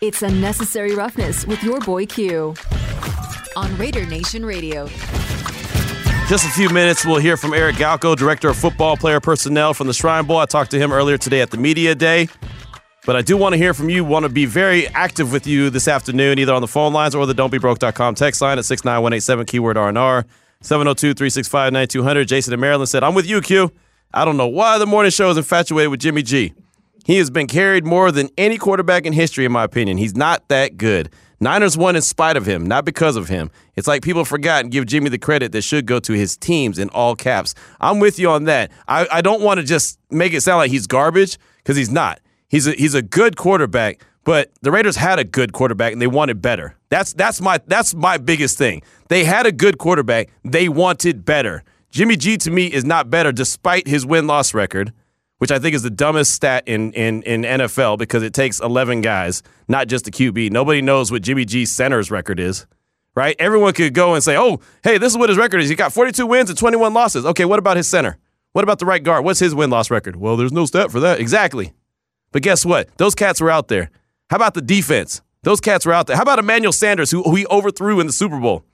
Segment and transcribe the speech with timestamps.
[0.00, 2.54] It's Unnecessary Roughness with your boy Q
[3.56, 4.86] on Raider Nation Radio.
[6.28, 9.88] Just a few minutes, we'll hear from Eric Galko, Director of Football Player Personnel from
[9.88, 10.36] the Shrine Bowl.
[10.36, 12.28] I talked to him earlier today at the Media Day.
[13.06, 14.04] But I do want to hear from you.
[14.04, 17.26] Want to be very active with you this afternoon, either on the phone lines or
[17.26, 20.26] the don'tbebroke.com text line at 69187, keyword RNR,
[20.62, 22.24] 702-365-9200.
[22.28, 23.72] Jason in Maryland said, I'm with you, Q.
[24.14, 26.52] I don't know why the morning show is infatuated with Jimmy G.
[27.08, 29.96] He has been carried more than any quarterback in history, in my opinion.
[29.96, 31.08] He's not that good.
[31.40, 33.50] Niners won in spite of him, not because of him.
[33.76, 36.78] It's like people forgot and give Jimmy the credit that should go to his teams
[36.78, 37.54] in all caps.
[37.80, 38.70] I'm with you on that.
[38.88, 42.20] I, I don't want to just make it sound like he's garbage because he's not.
[42.50, 46.06] He's a, he's a good quarterback, but the Raiders had a good quarterback and they
[46.06, 46.76] wanted better.
[46.90, 48.82] That's that's my that's my biggest thing.
[49.08, 50.28] They had a good quarterback.
[50.44, 51.64] They wanted better.
[51.90, 54.92] Jimmy G to me is not better despite his win loss record
[55.38, 59.00] which I think is the dumbest stat in, in, in NFL because it takes 11
[59.00, 60.50] guys, not just the QB.
[60.50, 62.66] Nobody knows what Jimmy G's center's record is,
[63.14, 63.36] right?
[63.38, 65.68] Everyone could go and say, oh, hey, this is what his record is.
[65.68, 67.24] He got 42 wins and 21 losses.
[67.24, 68.18] Okay, what about his center?
[68.52, 69.24] What about the right guard?
[69.24, 70.16] What's his win loss record?
[70.16, 71.20] Well, there's no stat for that.
[71.20, 71.72] Exactly.
[72.32, 72.88] But guess what?
[72.98, 73.90] Those cats were out there.
[74.30, 75.22] How about the defense?
[75.42, 76.16] Those cats were out there.
[76.16, 78.64] How about Emmanuel Sanders, who, who he overthrew in the Super Bowl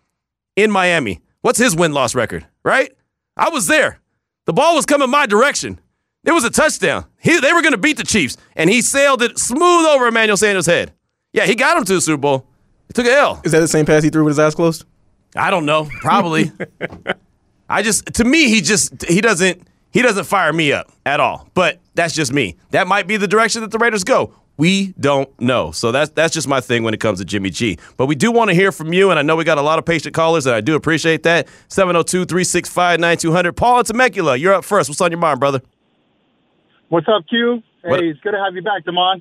[0.56, 1.20] in Miami?
[1.42, 2.92] What's his win loss record, right?
[3.36, 4.00] I was there.
[4.46, 5.78] The ball was coming my direction.
[6.24, 7.04] It was a touchdown.
[7.20, 10.36] He, they were going to beat the Chiefs, and he sailed it smooth over Emmanuel
[10.36, 10.92] Sanders' head.
[11.32, 12.46] Yeah, he got him to the Super Bowl.
[12.88, 13.40] He took an L.
[13.44, 14.84] Is that the same pass he threw with his eyes closed?
[15.36, 15.88] I don't know.
[16.00, 16.52] Probably.
[17.68, 21.48] I just to me he just he doesn't he doesn't fire me up at all.
[21.54, 22.56] But that's just me.
[22.70, 24.34] That might be the direction that the Raiders go.
[24.56, 25.72] We don't know.
[25.72, 27.78] So that's that's just my thing when it comes to Jimmy G.
[27.96, 29.80] But we do want to hear from you, and I know we got a lot
[29.80, 31.48] of patient callers, and I do appreciate that.
[31.70, 33.56] 702-365-9200.
[33.56, 34.88] Paul and Temecula, you're up first.
[34.88, 35.60] What's on your mind, brother?
[36.94, 37.60] What's up, Q?
[37.82, 38.04] Hey, what?
[38.04, 39.20] it's good to have you back, Damon.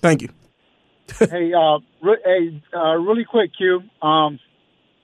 [0.00, 0.30] Thank you.
[1.18, 3.82] hey, uh, re- hey, uh, really quick, Q.
[4.00, 4.40] Um,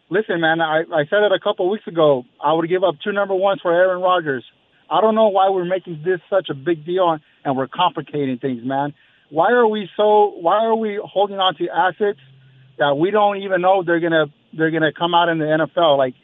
[0.08, 2.24] listen, man, I, I said it a couple weeks ago.
[2.42, 4.46] I would give up two number ones for Aaron Rodgers.
[4.90, 8.64] I don't know why we're making this such a big deal and we're complicating things,
[8.64, 8.94] man.
[9.28, 10.32] Why are we so?
[10.40, 12.20] Why are we holding on to assets
[12.78, 15.98] that we don't even know they're gonna they're gonna come out in the NFL?
[15.98, 16.14] Like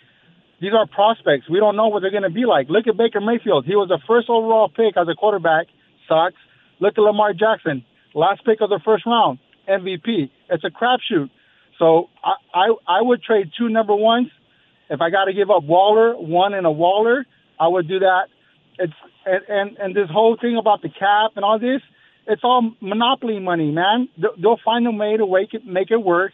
[0.62, 1.50] these are prospects.
[1.50, 2.68] We don't know what they're going to be like.
[2.68, 3.64] Look at Baker Mayfield.
[3.66, 5.66] He was the first overall pick as a quarterback.
[6.08, 6.38] Sucks.
[6.78, 7.84] Look at Lamar Jackson.
[8.14, 9.40] Last pick of the first round.
[9.68, 10.30] MVP.
[10.50, 11.30] It's a crapshoot.
[11.80, 14.28] So I, I, I would trade two number ones.
[14.88, 17.26] If I got to give up Waller, one and a Waller,
[17.58, 18.28] I would do that.
[18.78, 18.92] It's
[19.26, 21.82] and, and and this whole thing about the cap and all this,
[22.28, 24.08] it's all monopoly money, man.
[24.16, 26.32] They'll find a way to make it make it work.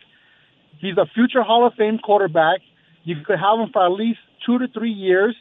[0.80, 2.60] He's a future Hall of Fame quarterback.
[3.08, 5.34] You could have them for at least two to three years,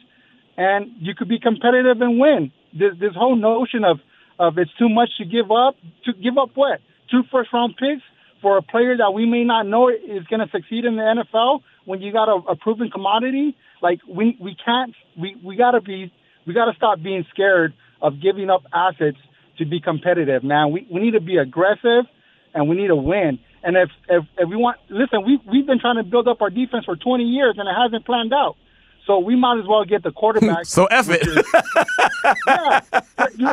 [0.56, 2.50] and you could be competitive and win.
[2.72, 3.98] This this whole notion of
[4.38, 6.80] of it's too much to give up to give up what
[7.10, 8.02] two first round picks
[8.40, 11.60] for a player that we may not know is going to succeed in the NFL
[11.84, 13.54] when you got a, a proven commodity.
[13.82, 16.10] Like we we can't we we got to be
[16.46, 19.18] we got to stop being scared of giving up assets
[19.58, 20.72] to be competitive, man.
[20.72, 22.04] We we need to be aggressive
[22.54, 23.38] and we need to win.
[23.68, 26.48] And if, if, if we want, listen, we, we've been trying to build up our
[26.48, 28.56] defense for 20 years and it hasn't planned out.
[29.06, 30.64] So we might as well get the quarterback.
[30.64, 31.20] so F it.
[31.26, 31.44] Is,
[32.46, 32.80] yeah.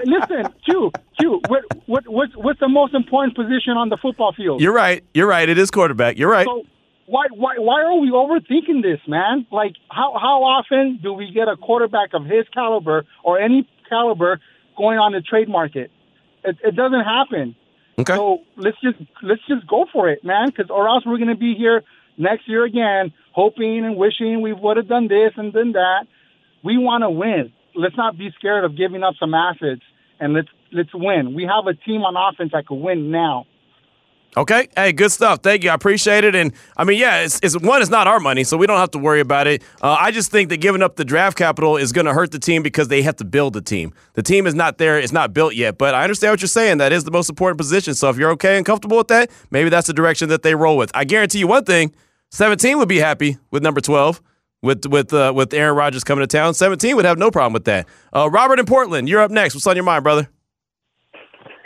[0.06, 0.90] Listen, Q,
[1.20, 4.62] Q, what, what, what's, what's the most important position on the football field?
[4.62, 5.04] You're right.
[5.14, 5.50] You're right.
[5.50, 6.18] It is quarterback.
[6.18, 6.46] You're right.
[6.46, 6.64] So
[7.08, 9.46] why, why, why are we overthinking this, man?
[9.52, 14.40] Like, how, how often do we get a quarterback of his caliber or any caliber
[14.78, 15.92] going on the trade market?
[16.46, 17.58] It, it doesn't happen.
[17.98, 18.16] Okay.
[18.16, 20.48] So let's just let's just go for it, man.
[20.48, 21.84] Because or else we're gonna be here
[22.18, 26.08] next year again, hoping and wishing we would have done this and done that.
[26.64, 27.54] We want to win.
[27.76, 29.82] Let's not be scared of giving up some assets
[30.20, 31.36] and let's let's win.
[31.36, 33.46] We have a team on offense that could win now.
[34.38, 34.68] Okay.
[34.76, 35.40] Hey, good stuff.
[35.42, 35.70] Thank you.
[35.70, 36.36] I appreciate it.
[36.36, 38.92] And I mean, yeah, it's, it's one, it's not our money, so we don't have
[38.92, 39.64] to worry about it.
[39.82, 42.40] Uh, I just think that giving up the draft capital is going to hurt the
[42.40, 43.94] team because they have to build the team.
[44.14, 45.78] The team is not there, it's not built yet.
[45.78, 46.80] But I understand what you're saying.
[46.80, 47.96] That is the most important position.
[47.96, 50.76] So if you're okay and comfortable with that, maybe that's the direction that they roll
[50.78, 50.92] with.
[50.94, 51.94] I guarantee you one thing
[52.32, 54.22] 17 would be happy with number 12.
[54.62, 57.66] With with uh, with Aaron Rodgers coming to town, 17 would have no problem with
[57.66, 57.86] that.
[58.12, 59.54] Uh, Robert in Portland, you're up next.
[59.54, 60.28] What's on your mind, brother?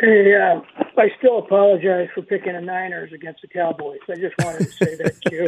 [0.01, 0.59] Hey, uh,
[0.99, 3.99] I still apologize for picking the Niners against the Cowboys.
[4.09, 5.47] I just wanted to say that to you.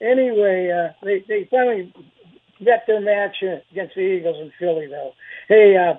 [0.06, 1.92] anyway, uh, they they finally
[2.60, 5.12] met their match against the Eagles in Philly, though.
[5.48, 5.94] Hey, uh,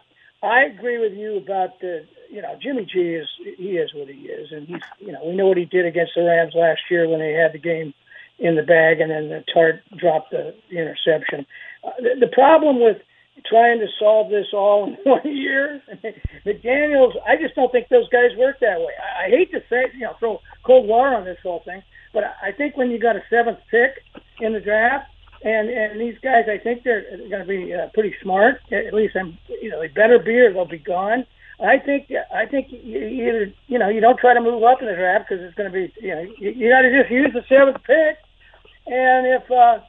[0.45, 3.27] I agree with you about the you know Jimmy G is
[3.57, 6.13] he is what he is, and he's you know we know what he did against
[6.15, 7.93] the Rams last year when they had the game
[8.39, 11.45] in the bag, and then the Tartt dropped the, the interception.
[11.83, 12.97] Uh, the, the problem with
[13.45, 15.81] trying to solve this all in one year.
[16.45, 18.93] McDaniels, I just don't think those guys work that way.
[18.99, 21.81] I, I hate to say, you know, throw cold water on this whole thing,
[22.13, 24.03] but I think when you got a seventh pick
[24.39, 25.05] in the draft,
[25.43, 28.55] and and these guys, I think they're going to be uh, pretty smart.
[28.71, 31.25] At least I'm, you know, they better be or they'll be gone.
[31.59, 34.87] I think I think you either you know you don't try to move up in
[34.87, 37.31] the draft because it's going to be you know you, you got to just use
[37.33, 38.17] the seventh pick,
[38.85, 39.79] and if uh,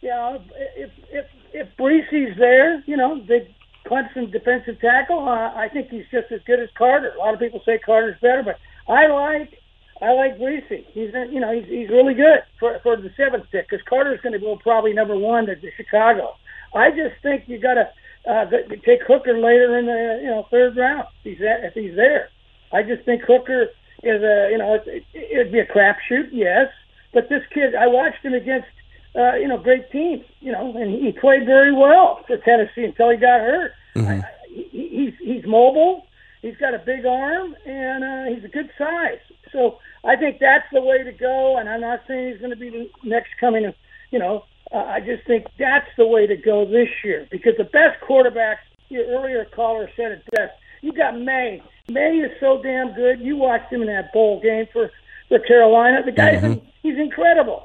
[0.00, 0.42] you know
[0.76, 3.46] if if if Bresee's there, you know the
[3.86, 7.12] Clemson defensive tackle, uh, I think he's just as good as Carter.
[7.14, 8.58] A lot of people say Carter's better, but
[8.92, 9.62] I like
[10.02, 10.84] I like Bresee.
[10.92, 14.32] He's you know he's he's really good for for the seventh pick because Carter's going
[14.32, 16.34] to go probably number one to, to Chicago.
[16.74, 17.88] I just think you got to
[18.28, 18.50] uh,
[18.84, 22.30] take Hooker later in the you know third round if he's if he's there.
[22.72, 23.68] I just think Hooker
[24.02, 26.66] is a you know it, it'd be a crapshoot, yes,
[27.12, 28.66] but this kid I watched him against
[29.16, 33.10] uh, you know great teams, you know, and he played very well for Tennessee until
[33.10, 33.72] he got hurt.
[33.94, 34.22] Mm-hmm.
[34.22, 36.06] I, he, he's he's mobile,
[36.42, 39.20] he's got a big arm, and uh, he's a good size.
[39.52, 41.56] So I think that's the way to go.
[41.58, 43.74] And I'm not saying he's going to be the next coming of
[44.10, 47.64] you know uh, I just think that's the way to go this year because the
[47.64, 50.52] best quarterbacks, your earlier caller said it best.
[50.82, 51.62] You got Maye.
[51.88, 53.20] Maye is so damn good.
[53.20, 54.90] You watched him in that bowl game for
[55.28, 56.02] for Carolina.
[56.04, 56.66] The guy's mm-hmm.
[56.82, 57.64] he's incredible.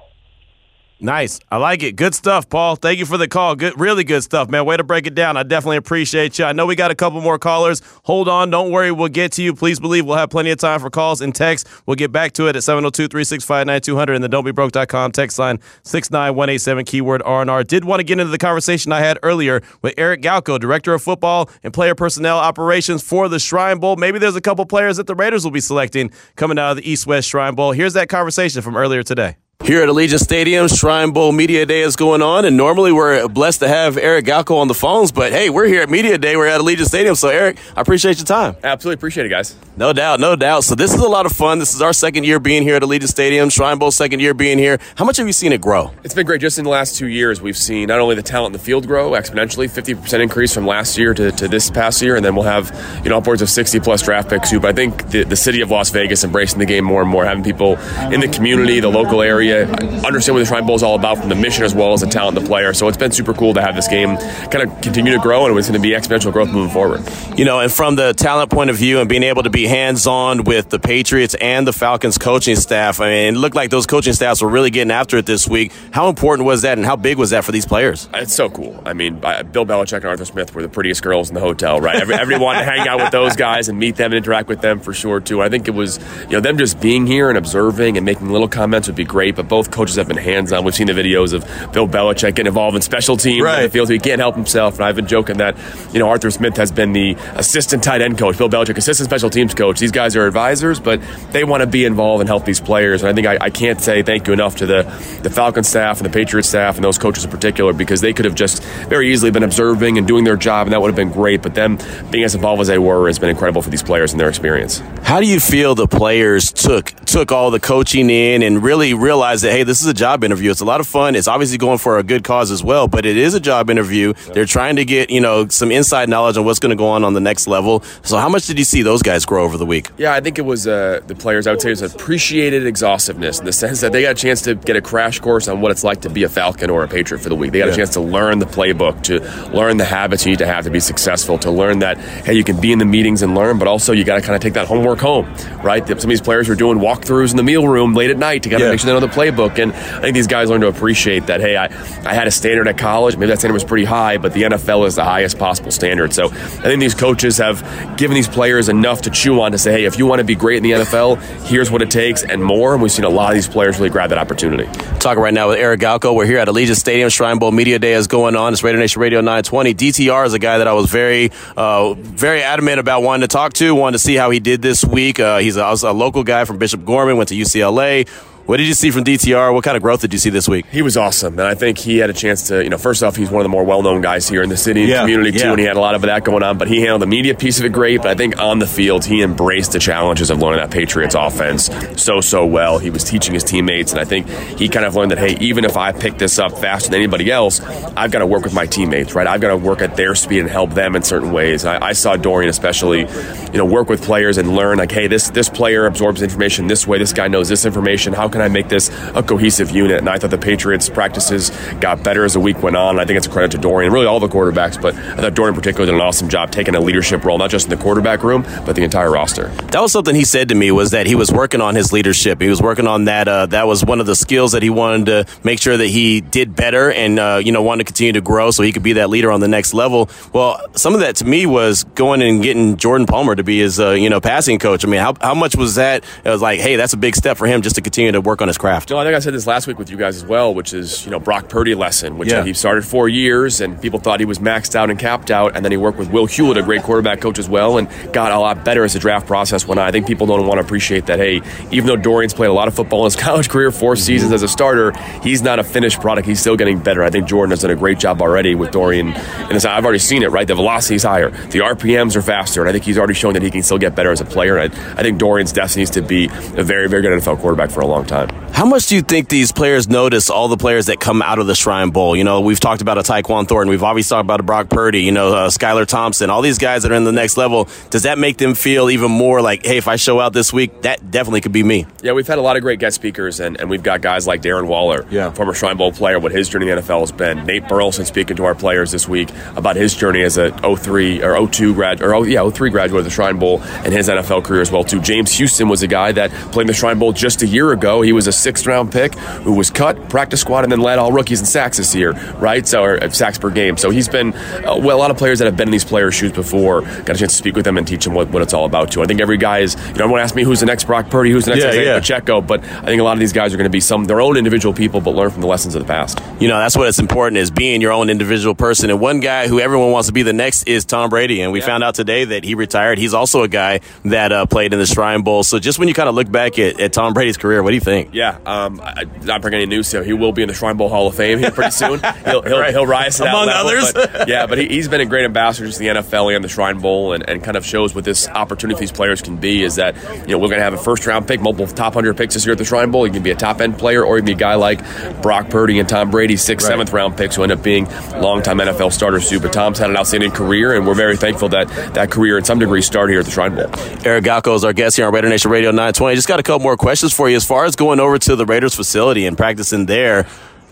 [1.01, 1.39] Nice.
[1.49, 1.95] I like it.
[1.95, 2.75] Good stuff, Paul.
[2.75, 3.55] Thank you for the call.
[3.55, 4.65] Good, really good stuff, man.
[4.65, 5.37] Way to break it down.
[5.37, 6.43] I definitely appreciate you.
[6.43, 7.81] I know we got a couple more callers.
[8.03, 8.49] Hold on.
[8.49, 8.91] Don't worry.
[8.91, 9.53] We'll get to you.
[9.53, 11.69] Please believe we'll have plenty of time for calls and texts.
[11.85, 17.63] We'll get back to it at 702-365-9200 and the don'tbebroke.com text line 69187 keyword R&R.
[17.63, 21.01] Did want to get into the conversation I had earlier with Eric Galko, Director of
[21.01, 23.95] Football and Player Personnel Operations for the Shrine Bowl.
[23.95, 26.91] Maybe there's a couple players that the Raiders will be selecting coming out of the
[26.91, 27.71] East-West Shrine Bowl.
[27.71, 29.37] Here's that conversation from earlier today.
[29.65, 33.59] Here at Allegiant Stadium, Shrine Bowl Media Day is going on, and normally we're blessed
[33.59, 36.37] to have Eric Galko on the phones, but hey, we're here at Media Day.
[36.37, 38.55] We're at Allegiant Stadium, so Eric, I appreciate your time.
[38.63, 39.55] Absolutely appreciate it, guys.
[39.75, 40.63] No doubt, no doubt.
[40.63, 41.59] So this is a lot of fun.
[41.59, 44.57] This is our second year being here at Allegiant Stadium, Shrine Bowl second year being
[44.57, 44.79] here.
[44.95, 45.91] How much have you seen it grow?
[46.05, 46.39] It's been great.
[46.41, 48.87] Just in the last two years, we've seen not only the talent in the field
[48.87, 52.45] grow exponentially, 50% increase from last year to, to this past year, and then we'll
[52.45, 52.71] have
[53.03, 54.59] you know upwards of 60 plus draft picks too.
[54.61, 57.25] But I think the, the city of Las Vegas embracing the game more and more,
[57.25, 57.77] having people
[58.11, 61.17] in the community, the local area, understand understand what the Shrine Bowl is all about
[61.17, 62.73] from the mission as well as the talent of the player.
[62.73, 65.57] So it's been super cool to have this game kind of continue to grow, and
[65.57, 67.01] it's going to be exponential growth moving forward.
[67.37, 70.07] You know, and from the talent point of view and being able to be hands
[70.07, 73.85] on with the Patriots and the Falcons coaching staff, I mean, it looked like those
[73.85, 75.71] coaching staffs were really getting after it this week.
[75.91, 78.09] How important was that, and how big was that for these players?
[78.13, 78.81] It's so cool.
[78.85, 81.95] I mean, Bill Belichick and Arthur Smith were the prettiest girls in the hotel, right?
[81.95, 84.79] Every, everyone to hang out with those guys and meet them and interact with them
[84.79, 85.41] for sure too.
[85.41, 88.47] I think it was, you know, them just being here and observing and making little
[88.47, 89.35] comments would be great.
[89.39, 90.65] But both coaches have been hands on.
[90.65, 93.41] We've seen the videos of Bill Belichick getting involved in special teams.
[93.41, 93.63] Right.
[93.63, 94.75] It feels he can't help himself.
[94.75, 95.55] And I've been joking that,
[95.93, 99.29] you know, Arthur Smith has been the assistant tight end coach, Bill Belichick, assistant special
[99.29, 99.79] teams coach.
[99.79, 101.01] These guys are advisors, but
[101.31, 103.01] they want to be involved and help these players.
[103.01, 104.83] And I think I, I can't say thank you enough to the,
[105.23, 108.25] the Falcon staff and the Patriots staff and those coaches in particular because they could
[108.25, 111.11] have just very easily been observing and doing their job, and that would have been
[111.13, 111.41] great.
[111.41, 111.77] But them
[112.11, 114.79] being as involved as they were has been incredible for these players and their experience.
[115.03, 119.28] How do you feel the players took took all the coaching in and really realized
[119.37, 120.51] that hey, this is a job interview.
[120.51, 121.15] It's a lot of fun.
[121.15, 124.13] It's obviously going for a good cause as well, but it is a job interview.
[124.33, 127.03] They're trying to get, you know, some inside knowledge on what's going to go on
[127.03, 127.81] on the next level.
[128.03, 129.89] So how much did you see those guys grow over the week?
[129.97, 133.39] Yeah, I think it was uh, the players, I would say, it was appreciated exhaustiveness
[133.39, 135.71] in the sense that they got a chance to get a crash course on what
[135.71, 137.51] it's like to be a Falcon or a Patriot for the week.
[137.51, 137.73] They got yeah.
[137.73, 139.19] a chance to learn the playbook, to
[139.55, 142.43] learn the habits you need to have to be successful, to learn that, hey, you
[142.43, 144.53] can be in the meetings and learn, but also you got to kind of take
[144.53, 145.25] that homework home,
[145.63, 145.85] right?
[145.87, 148.49] Some of these players are doing walkthroughs in the meal room late at night to
[148.49, 148.71] kind of yeah.
[148.71, 149.61] make sure they know the playbook.
[149.61, 152.67] And I think these guys learn to appreciate that, hey, I, I had a standard
[152.67, 153.17] at college.
[153.17, 156.13] Maybe that standard was pretty high, but the NFL is the highest possible standard.
[156.13, 157.61] So I think these coaches have
[157.97, 160.35] given these players enough to chew on to say, hey, if you want to be
[160.35, 162.73] great in the NFL, here's what it takes and more.
[162.73, 164.65] And we've seen a lot of these players really grab that opportunity.
[164.99, 166.15] Talking right now with Eric Galko.
[166.15, 167.09] We're here at Allegiant Stadium.
[167.09, 168.53] Shrine Bowl Media Day is going on.
[168.53, 169.73] It's Raider Nation Radio 920.
[169.73, 173.53] DTR is a guy that I was very, uh, very adamant about wanting to talk
[173.53, 175.19] to, wanted to see how he did this week.
[175.19, 178.07] Uh, he's a, a local guy from Bishop Gorman, went to UCLA
[178.49, 179.53] what did you see from DTR?
[179.53, 180.65] What kind of growth did you see this week?
[180.71, 183.15] He was awesome, and I think he had a chance to, you know, first off,
[183.15, 185.37] he's one of the more well-known guys here in the city and yeah, community too,
[185.37, 185.51] yeah.
[185.51, 186.57] and he had a lot of that going on.
[186.57, 187.97] But he handled the media piece of it great.
[187.97, 191.69] But I think on the field, he embraced the challenges of learning that Patriots offense
[192.01, 192.79] so so well.
[192.79, 195.63] He was teaching his teammates, and I think he kind of learned that hey, even
[195.63, 198.65] if I pick this up faster than anybody else, I've got to work with my
[198.65, 199.27] teammates, right?
[199.27, 201.65] I've got to work at their speed and help them in certain ways.
[201.65, 205.29] I, I saw Dorian especially, you know, work with players and learn like, hey, this
[205.29, 206.97] this player absorbs information this way.
[206.97, 208.11] This guy knows this information.
[208.11, 209.97] How can can I make this a cohesive unit?
[209.97, 211.49] And I thought the Patriots practices
[211.81, 212.97] got better as the week went on.
[212.97, 215.55] I think it's a credit to Dorian, really all the quarterbacks, but I thought Dorian
[215.55, 218.23] in particular did an awesome job taking a leadership role, not just in the quarterback
[218.23, 219.49] room, but the entire roster.
[219.71, 222.39] That was something he said to me was that he was working on his leadership.
[222.39, 223.27] He was working on that.
[223.27, 226.21] Uh, that was one of the skills that he wanted to make sure that he
[226.21, 228.93] did better and, uh, you know, wanted to continue to grow so he could be
[228.93, 230.09] that leader on the next level.
[230.31, 233.81] Well, some of that to me was going and getting Jordan Palmer to be his,
[233.81, 234.85] uh, you know, passing coach.
[234.85, 236.05] I mean, how, how much was that?
[236.23, 238.41] It was like, hey, that's a big step for him just to continue to work
[238.41, 238.89] on his craft.
[238.89, 241.05] No, I think I said this last week with you guys as well, which is,
[241.05, 242.39] you know, Brock Purdy lesson, which Yeah.
[242.39, 245.55] Uh, he started four years and people thought he was maxed out and capped out.
[245.55, 248.31] And then he worked with Will Hewlett, a great quarterback coach as well, and got
[248.31, 249.87] a lot better as the draft process went on.
[249.87, 252.67] I think people don't want to appreciate that, hey, even though Dorian's played a lot
[252.67, 254.01] of football in his college career, 4 mm-hmm.
[254.01, 256.27] seasons as a starter, he's not a finished product.
[256.27, 257.03] He's still getting better.
[257.03, 259.09] I think Jordan has done a great job already with Dorian.
[259.09, 260.47] And I've already seen it, right?
[260.47, 263.51] The velocity's higher, the RPMs are faster, and I think he's already shown that he
[263.51, 264.59] can still get better as a player.
[264.59, 267.81] I, I think Dorian's destiny is to be a very, very good NFL quarterback for
[267.81, 268.08] a long time.
[268.09, 271.47] How much do you think these players notice all the players that come out of
[271.47, 272.15] the Shrine Bowl?
[272.15, 273.69] You know, we've talked about a Tyquan Thornton.
[273.69, 276.83] We've obviously talked about a Brock Purdy, you know, uh, Skylar Thompson, all these guys
[276.83, 277.69] that are in the next level.
[277.89, 280.81] Does that make them feel even more like, hey, if I show out this week,
[280.81, 281.85] that definitely could be me?
[282.01, 284.41] Yeah, we've had a lot of great guest speakers, and, and we've got guys like
[284.41, 285.31] Darren Waller, Yeah.
[285.31, 287.45] former Shrine Bowl player, what his journey in the NFL has been.
[287.45, 291.47] Nate Burleson speaking to our players this week about his journey as a 03 or
[291.47, 294.61] 02 grad or oh, yeah 03 graduate of the Shrine Bowl and his NFL career
[294.61, 294.99] as well too.
[295.01, 297.98] James Houston was a guy that played in the Shrine Bowl just a year ago.
[298.01, 301.11] He was a sixth round pick who was cut practice squad and then led all
[301.11, 302.67] rookies in sacks this year, right?
[302.67, 303.77] So or uh, sacks per game.
[303.77, 306.15] So he's been uh, well a lot of players that have been in these players'
[306.15, 306.81] shoes before.
[306.81, 308.91] Got a chance to speak with them and teach them what, what it's all about
[308.91, 309.01] too.
[309.01, 309.75] I think every guy is.
[309.75, 311.85] You know, everyone asked me who's the next Brock Purdy, who's the next Yeah, Isaiah
[311.93, 311.99] yeah.
[311.99, 314.21] Pacheco, but I think a lot of these guys are going to be some their
[314.21, 316.19] own individual people, but learn from the lessons of the past.
[316.39, 318.89] You know, that's what it's important is being your own individual person.
[318.89, 321.41] And one guy who everyone wants to be the next is Tom Brady.
[321.41, 322.97] And we found out today that he retired.
[322.97, 325.43] He's also a guy that uh, played in the Shrine Bowl.
[325.43, 327.75] So just when you kind of look back at, at Tom Brady's career, what do
[327.75, 327.88] you think?
[328.11, 330.89] Yeah, um, I, not bringing any news, so he will be in the Shrine Bowl
[330.89, 331.99] Hall of Fame here pretty soon.
[332.25, 332.71] He'll, he'll, Right.
[332.73, 333.93] he'll rise to Among level, others.
[333.93, 336.79] but- yeah, but he, he's been a great ambassador to the NFL and the Shrine
[336.79, 339.63] Bowl, and, and kind of shows what this opportunity these players can be.
[339.63, 339.95] Is that
[340.27, 342.45] you know we're going to have a first round pick, multiple top hundred picks this
[342.45, 343.05] year at the Shrine Bowl.
[343.07, 344.79] You can be a top end player, or you can be a guy like
[345.21, 346.73] Brock Purdy and Tom Brady, sixth, Right.
[346.73, 347.85] seventh round picks who end up being
[348.19, 349.39] longtime NFL starters too.
[349.39, 352.59] But Tom's had an outstanding career, and we're very thankful that that career, in some
[352.59, 353.65] degree, started here at the Shrine Bowl.
[354.05, 356.15] Eric Galko is our guest here on Raider Nation Radio 920.
[356.15, 357.35] Just got a couple more questions for you.
[357.35, 360.27] As far as going over to the Raiders facility and practicing there,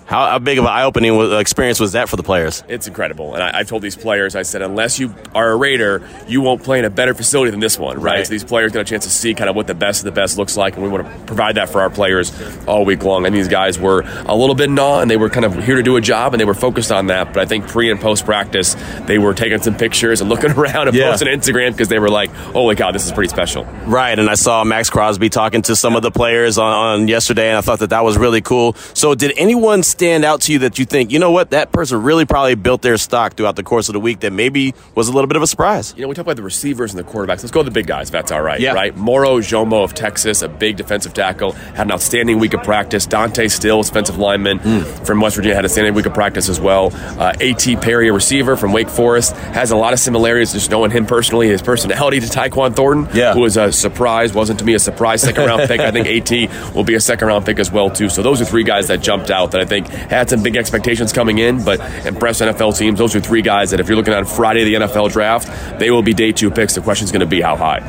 [0.08, 2.64] how, how big of an eye opening uh, experience was that for the players?
[2.68, 3.34] It's incredible.
[3.36, 6.64] And I, I've told these players, I said, unless you are a Raider, you won't
[6.64, 8.18] play in a better facility than this one, right?
[8.18, 8.26] Right.
[8.26, 10.12] So these players got a chance to see kind of what the best of the
[10.14, 12.32] best looks like, and we want to provide that for our players
[12.68, 13.26] all week long.
[13.26, 15.76] And these guys were a little bit in awe, and they were kind of here
[15.76, 17.34] to do a job, and they were focused on that.
[17.34, 18.76] But I think pre and post practice,
[19.08, 21.10] they were taking some pictures and looking around and Yeah.
[21.12, 23.66] posting on Instagram because they were like, holy cow, this is pretty special.
[23.86, 26.72] Right, and I saw Maxx Crosby talking to some of the players on,
[27.02, 28.74] on yesterday, and I thought that that was really cool.
[28.94, 32.04] So, did anyone stand out to you that you think, you know what, that person
[32.04, 35.12] really probably built their stock throughout the course of the week that maybe was a
[35.12, 35.92] little bit of a surprise?
[35.98, 37.42] You know, we talk about the receivers and the quarterbacks.
[37.42, 38.60] Let's go to the big guys, if that's all right.
[38.60, 38.74] Yeah.
[38.74, 38.96] Right?
[38.96, 43.08] Moro Ojomo of Texas, a big defensive tackle, had an outstanding week of practice.
[43.08, 44.60] Dante Stills, defensive lineman
[45.04, 46.92] from West Virginia, had a standing week of practice as well.
[47.20, 47.78] Uh, A.T.
[47.78, 51.48] Perry, a receiver from Wake Forest, has a lot of similarities just knowing him personally,
[51.48, 53.34] his personality to Tyquan Thornton, Yeah.
[53.34, 55.80] who was a surprise, wasn't to me a surprise second round pick.
[55.82, 56.50] I think A.T.
[56.76, 58.10] will be a second round pick as well, too.
[58.10, 61.14] So those are three guys that jumped out that I think had some big expectations
[61.14, 63.00] coming in, but impressed NFL teams.
[63.00, 66.04] Those are three guys that if you're looking at Friday, the NFL draft, they will
[66.04, 66.76] be day two picks.
[66.76, 67.80] The question's going to be how high.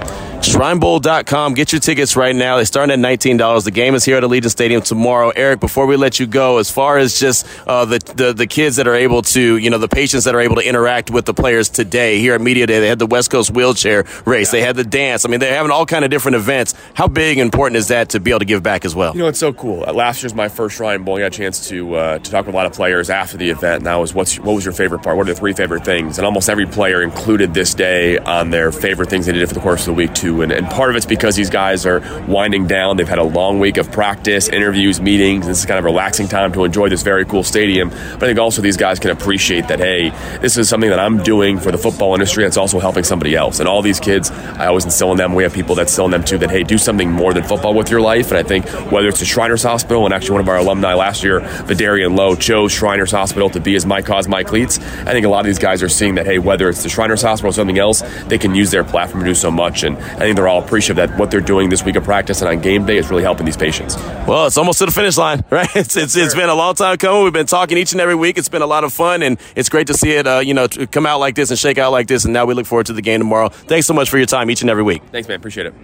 [0.49, 1.53] ShrineBowl.com.
[1.53, 2.57] Get your tickets right now.
[2.57, 3.65] They start at $19.
[3.65, 5.29] The game is here at Allegiant Stadium tomorrow.
[5.37, 8.77] Eric, before we let you go, as far as just uh, the, the the kids
[8.77, 11.35] that are able to, you know, the patients that are able to interact with the
[11.35, 14.51] players today here at Media Day, they had the West Coast wheelchair race.
[14.51, 15.27] They had the dance.
[15.27, 16.75] I mean, they're having all kind of different events.
[16.95, 19.13] How big and important is that to be able to give back as well?
[19.13, 19.85] You know, it's so cool.
[19.87, 21.17] Uh, last year's my first Shrine Bowl.
[21.17, 23.51] I got a chance to uh, to talk with a lot of players after the
[23.51, 23.81] event.
[23.81, 25.19] And that was what's what was your favorite part?
[25.19, 26.17] What are the three favorite things?
[26.17, 29.61] And almost every player included this day on their favorite things they did for the
[29.61, 32.97] course of the week And, and part of it's because these guys are winding down.
[32.97, 35.47] They've had a long week of practice, interviews, meetings.
[35.47, 37.89] This is kind of relaxing time to enjoy this very cool stadium.
[37.89, 39.79] But I think also these guys can appreciate that.
[39.79, 42.45] Hey, this is something that I'm doing for the football industry.
[42.45, 43.61] That's also helping somebody else.
[43.61, 45.35] And all these kids, I always instill in them.
[45.35, 46.39] We have people that instill in them too.
[46.39, 48.31] That hey, do something more than football with your life.
[48.31, 51.23] And I think whether it's the Shriners Hospital, and actually one of our alumni last
[51.25, 54.79] year, Vederian Lowe, chose Shriners Hospital to be his My Cause, My Cleats.
[54.79, 57.23] I think a lot of these guys are seeing that, hey, whether it's the Shriners
[57.23, 59.83] Hospital or something else, they can use their platform to do so much.
[59.83, 62.51] And I think they're all appreciative that what they're doing this week of practice and
[62.51, 63.97] on game day is really helping these patients.
[64.27, 65.69] Well, it's almost to the finish line, right?
[65.77, 67.23] It's it's, it's been a long time coming.
[67.23, 68.37] We've been talking each and every week.
[68.37, 70.67] It's been a lot of fun, and it's great to see it, uh, you know,
[70.67, 72.25] come out like this and shake out like this.
[72.25, 73.49] And now we look forward to the game tomorrow.
[73.49, 75.03] Thanks so much for your time each and every week.
[75.13, 75.37] Thanks, man.
[75.37, 75.75] Appreciate it.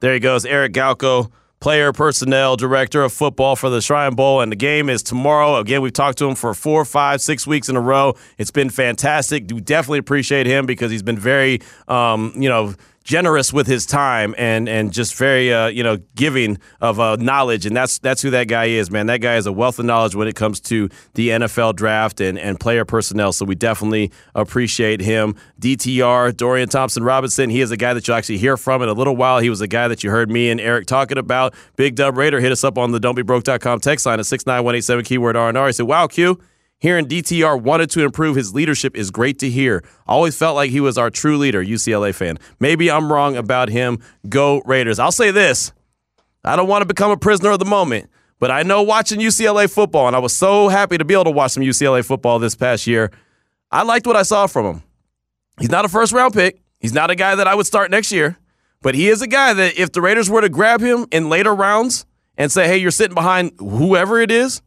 [0.00, 4.50] There he goes, Eric Galko, player personnel director of football for the Shrine Bowl, and
[4.50, 5.56] the game is tomorrow.
[5.56, 8.16] Again, we've talked to him for four, five, six weeks in a row.
[8.38, 9.44] It's been fantastic.
[9.50, 14.34] We definitely appreciate him because he's been very, um, you know, generous with his time
[14.36, 17.66] and and just very uh, you know giving of uh, knowledge.
[17.66, 19.06] And that's that's who that guy is man.
[19.06, 22.38] That guy is a wealth of knowledge when it comes to the NFL draft and
[22.38, 23.32] and player personnel.
[23.32, 25.36] So we definitely appreciate him.
[25.60, 28.94] DTR Dorian Thompson Robinson he is a guy that you'll actually hear from in a
[28.94, 29.38] little while.
[29.38, 31.54] He was a guy that you heard me and Eric talking about.
[31.76, 35.04] Big Dub Raider hit us up on the don't be don'tbebroke.com text line at 69187
[35.04, 36.40] keyword R&R he said wow Q
[36.84, 39.82] Hearing DTR wanted to improve his leadership is great to hear.
[40.06, 42.38] Always felt like he was our true leader, UCLA fan.
[42.60, 44.00] Maybe I'm wrong about him.
[44.28, 44.98] Go Raiders.
[44.98, 45.72] I'll say this
[46.44, 49.72] I don't want to become a prisoner of the moment, but I know watching UCLA
[49.72, 52.54] football, and I was so happy to be able to watch some UCLA football this
[52.54, 53.10] past year.
[53.70, 54.82] I liked what I saw from him.
[55.58, 58.12] He's not a first round pick, he's not a guy that I would start next
[58.12, 58.36] year,
[58.82, 61.54] but he is a guy that if the Raiders were to grab him in later
[61.54, 62.04] rounds
[62.36, 64.60] and say, hey, you're sitting behind whoever it is,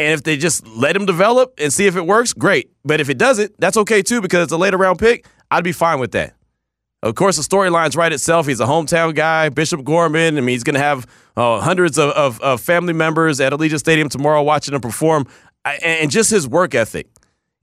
[0.00, 2.70] and if they just let him develop and see if it works, great.
[2.84, 5.26] But if it doesn't, that's okay too because it's a later round pick.
[5.50, 6.34] I'd be fine with that.
[7.02, 8.46] Of course, the storyline's right itself.
[8.46, 10.38] He's a hometown guy, Bishop Gorman.
[10.38, 13.78] I mean, he's going to have uh, hundreds of, of, of, family members at Allegiant
[13.78, 15.26] Stadium tomorrow watching him perform.
[15.64, 17.06] And just his work ethic.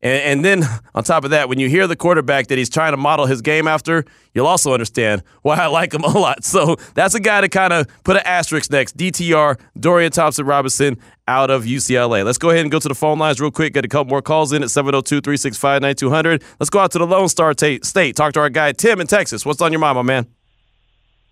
[0.01, 0.63] And, and, then
[0.93, 3.41] on top of that, when you hear the quarterback that he's trying to model his
[3.41, 6.43] game after, you'll also understand why I like him a lot.
[6.43, 8.95] So that's a guy to kind of put an asterisk next.
[8.95, 12.23] DTR, Dorian Thompson Robinson out of UCLA.
[12.23, 13.73] Let's go ahead and go to the phone lines real quick.
[13.73, 16.43] Get a couple more calls in at 702 365 9200.
[16.59, 18.15] Let's go out to the Lone Star t- State.
[18.15, 19.47] Talk to our guy, Tim in Texas.
[19.47, 20.27] What's on your mind, my man?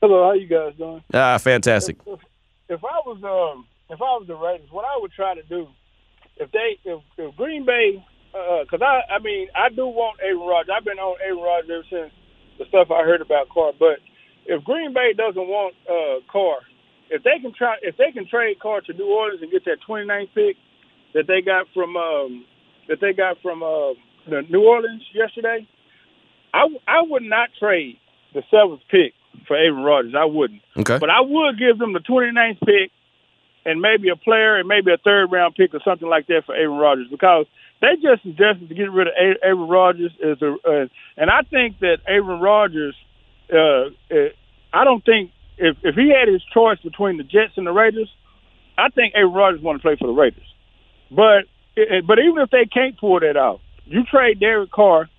[0.01, 1.03] Hello, how you guys doing?
[1.13, 1.97] Ah, fantastic.
[2.05, 2.19] If, if,
[2.79, 5.67] if I was um, if I was the Raiders, what I would try to do,
[6.37, 8.03] if they if, if Green Bay
[8.63, 10.73] because uh, I, I mean, I do want Aaron Rodgers.
[10.75, 12.13] I've been on Aaron Rodgers ever since
[12.59, 13.71] the stuff I heard about Carr.
[13.77, 13.99] But
[14.45, 16.59] if Green Bay doesn't want uh, Carr,
[17.09, 19.77] if they can try, if they can trade Carr to New Orleans and get that
[19.87, 20.57] 29th pick
[21.13, 22.45] that they got from um,
[22.89, 23.95] that they got from uh,
[24.27, 25.65] the New Orleans yesterday,
[26.53, 27.97] I I would not trade
[28.33, 29.13] the seventh pick
[29.47, 30.13] for Aaron Rodgers.
[30.17, 30.61] I wouldn't.
[30.75, 30.97] Okay.
[30.97, 32.91] But I would give them the 29th pick
[33.65, 36.55] and maybe a player and maybe a third round pick or something like that for
[36.55, 37.45] Aaron Rodgers because
[37.85, 41.79] they just suggested to get rid of Aaron Rodgers is a, uh, and I think
[41.79, 42.95] that Aaron Rodgers,
[43.53, 44.29] uh, uh,
[44.73, 48.09] I don't think if if he had his choice between the Jets and the Raiders,
[48.77, 50.47] I think Aaron Rodgers want to play for the Raiders.
[51.11, 51.45] But
[52.07, 55.09] but even if they can't pull that out, you trade Derek Carr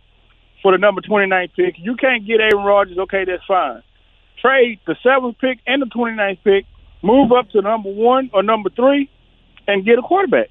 [0.62, 1.76] for the number 29th pick.
[1.79, 2.98] You can't get Aaron Rodgers.
[2.98, 3.83] Okay, that's fine.
[4.40, 6.66] Trade the seventh pick and the 29th pick.
[7.02, 9.09] Move up to number one or number three,
[9.68, 10.48] and get a quarterback.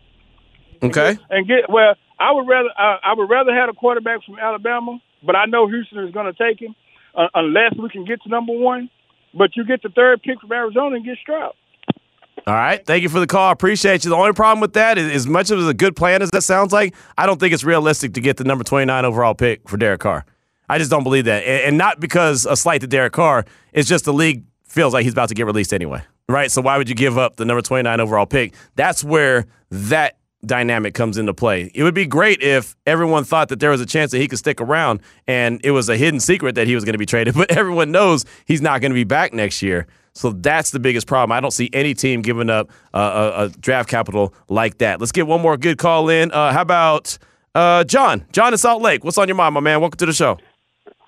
[0.81, 1.17] Okay.
[1.29, 1.95] And get well.
[2.19, 5.67] I would rather I, I would rather have a quarterback from Alabama, but I know
[5.67, 6.75] Houston is going to take him
[7.15, 8.89] uh, unless we can get to number one.
[9.37, 11.53] But you get the third pick from Arizona and get Stroud.
[12.47, 12.85] All right.
[12.85, 13.49] Thank you for the call.
[13.49, 14.11] I appreciate you.
[14.11, 16.71] The only problem with that is, as much of a good plan as that sounds
[16.71, 19.99] like, I don't think it's realistic to get the number 29 overall pick for Derek
[19.99, 20.25] Carr.
[20.69, 21.39] I just don't believe that.
[21.39, 25.13] And not because a slight to Derek Carr, it's just the league feels like he's
[25.13, 26.01] about to get released anyway.
[26.29, 26.51] Right?
[26.51, 28.53] So why would you give up the number 29 overall pick?
[28.75, 31.71] That's where that dynamic comes into play.
[31.73, 34.39] It would be great if everyone thought that there was a chance that he could
[34.39, 37.33] stick around and it was a hidden secret that he was going to be traded,
[37.35, 39.87] but everyone knows he's not going to be back next year.
[40.13, 41.33] So that's the biggest problem.
[41.33, 45.01] I don't see any team giving up uh, a, a, draft capital like that.
[45.01, 46.31] Let's get one more good call in.
[46.31, 47.17] Uh, how about
[47.53, 48.25] uh, John?
[48.31, 49.03] John in Salt Lake.
[49.03, 49.81] What's on your mind, my man?
[49.81, 50.37] Welcome to the show.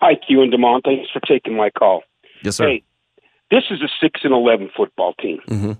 [0.02, 0.84] Hi, Q and Demond.
[0.84, 2.04] Thanks for taking my call.
[2.44, 2.68] Yes, sir.
[2.68, 2.84] Hey,
[3.50, 5.40] this is a six and eleven football team.
[5.48, 5.72] Mm-hmm.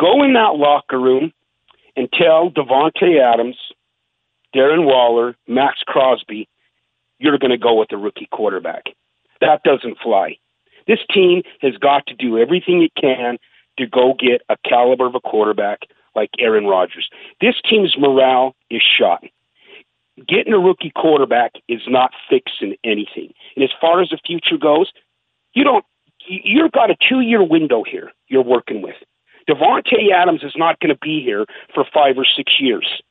[0.00, 1.32] Go in that locker room
[1.96, 3.56] and tell Davante Adams,
[4.54, 6.48] Darren Waller, Maxx Crosby,
[7.18, 8.84] you're going to go with a rookie quarterback.
[9.40, 10.36] That doesn't fly.
[10.86, 13.38] This team has got to do everything it can
[13.78, 15.80] to go get a caliber of a quarterback
[16.14, 17.08] like Aaron Rodgers.
[17.40, 19.24] This team's morale is shot.
[20.28, 23.32] Getting a rookie quarterback is not fixing anything.
[23.56, 24.92] And as far as the future goes,
[25.54, 25.84] you don't.
[26.26, 28.10] You've got a two-year window here.
[28.28, 28.94] You're working with.
[29.48, 33.02] Davante Adams is not going to be here for five or six years.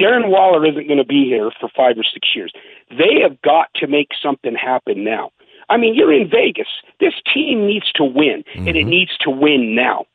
[0.00, 2.52] Darren Waller isn't going to be here for five or six years.
[2.90, 5.30] They have got to make something happen now.
[5.68, 6.68] I mean, you're in Vegas.
[7.00, 8.68] This team needs to win, mm-hmm.
[8.68, 8.90] and it mm-hmm.
[8.90, 10.06] needs to win now.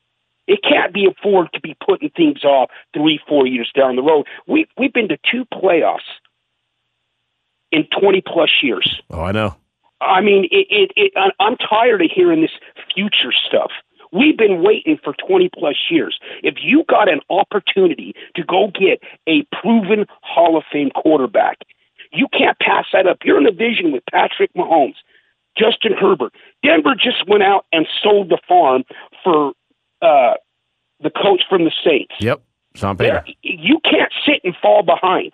[0.47, 4.25] It can't be afforded to be putting things off three, four years down the road.
[4.47, 5.99] We we've been to two playoffs
[7.71, 9.01] in twenty plus years.
[9.09, 9.55] Oh, I know.
[10.01, 12.51] I mean, it, it, it, I'm tired of hearing this
[12.93, 13.71] future stuff.
[14.13, 16.19] We've been waiting for 20 plus years.
[16.43, 21.57] If you got an opportunity to go get a proven Hall of Fame quarterback,
[22.11, 23.17] you can't pass that up.
[23.23, 24.95] You're in a division with Patrick Mahomes,
[25.57, 26.33] Justin Herbert.
[26.63, 28.83] Denver just went out and sold the farm
[29.23, 29.53] for
[30.01, 30.35] uh,
[31.01, 32.13] the coach from the Saints.
[32.19, 32.41] Yep.
[32.97, 35.31] There- You can't sit and fall behind.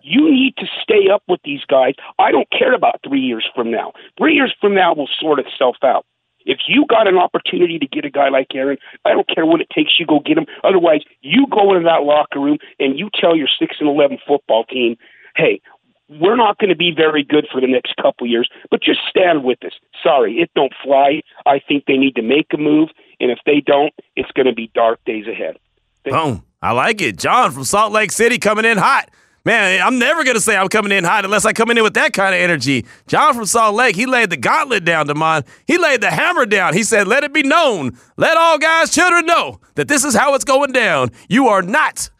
[0.00, 1.94] You need to stay up with these guys.
[2.18, 3.92] I don't care about three years from now.
[4.16, 6.04] Three years from now will sort itself out.
[6.46, 9.60] If you got an opportunity to get a guy like Aaron, I don't care what
[9.60, 9.98] it takes.
[9.98, 10.46] You go get him.
[10.64, 14.64] Otherwise, you go into that locker room and you tell your six and eleven football
[14.64, 14.96] team,
[15.36, 15.60] "Hey,
[16.08, 19.44] we're not going to be very good for the next couple years, but just stand
[19.44, 19.72] with us."
[20.02, 21.22] Sorry, it don't fly.
[21.44, 24.54] I think they need to make a move, and if they don't, it's going to
[24.54, 25.58] be dark days ahead.
[26.04, 26.44] Boom.
[26.62, 27.18] I like it.
[27.18, 29.10] John from Salt Lake City coming in hot.
[29.48, 31.94] Man, I'm never going to say I'm coming in hot unless I come in with
[31.94, 32.84] that kind of energy.
[33.06, 35.46] John from Salt Lake, he laid the gauntlet down, Demond.
[35.66, 36.74] He laid the hammer down.
[36.74, 37.96] He said, Let it be known.
[38.18, 41.12] Let all guys, children know that this is how it's going down.
[41.30, 42.10] You are not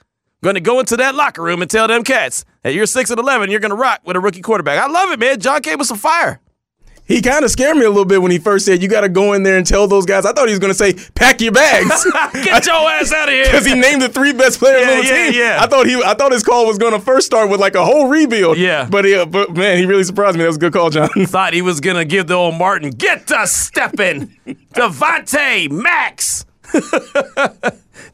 [0.42, 3.20] going to go into that locker room and tell them cats that you're 6 and
[3.20, 4.82] 11, you're going to rock with a rookie quarterback.
[4.82, 5.38] I love it, man.
[5.38, 6.40] John came with some fire.
[7.08, 9.08] He kind of scared me a little bit when he first said, "You got to
[9.08, 11.40] go in there and tell those guys." I thought he was going to say, "Pack
[11.40, 13.44] your bags." Get your ass out of here.
[13.46, 15.40] Because he named the three best players Yeah, on the yeah, team.
[15.40, 15.58] yeah.
[15.60, 17.84] I thought he, I thought his call was going to first start with like a
[17.84, 18.58] whole rebuild.
[18.58, 18.86] Yeah.
[18.90, 20.42] but he, but man, he really surprised me.
[20.42, 21.08] That was a good call, John.
[21.26, 24.26] Thought he was going to give the old Martin, get to stepping.
[24.74, 26.44] Davante, Maxx,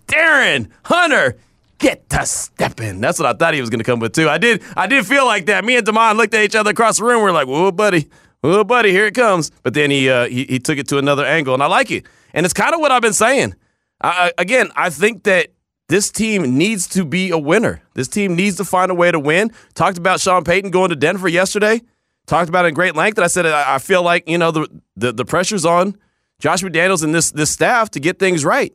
[0.07, 1.37] Darren, Hunter,
[1.79, 3.01] get to stepping.
[3.01, 4.29] That's what I thought he was going to come with too.
[4.29, 4.63] I did.
[4.77, 5.65] I did feel like that.
[5.65, 7.23] Me and Damon looked at each other across the room.
[7.23, 8.09] We are like, "Whoa, buddy,
[8.51, 11.25] whoa, buddy, here it comes." But then he uh, he, he took it to another
[11.25, 12.07] angle, and I like it.
[12.33, 13.55] And it's kind of what I've been saying.
[14.01, 15.49] I, again, I think that
[15.89, 17.83] this team needs to be a winner.
[17.95, 19.53] This team needs to find a way to win.
[19.75, 21.81] Talked about Sean Payton going to Denver yesterday.
[22.27, 23.19] Talked about it in great length.
[23.19, 25.97] And I said I, feel like you know the, the the pressure's on
[26.39, 28.73] Josh McDaniels and this this staff to get things right.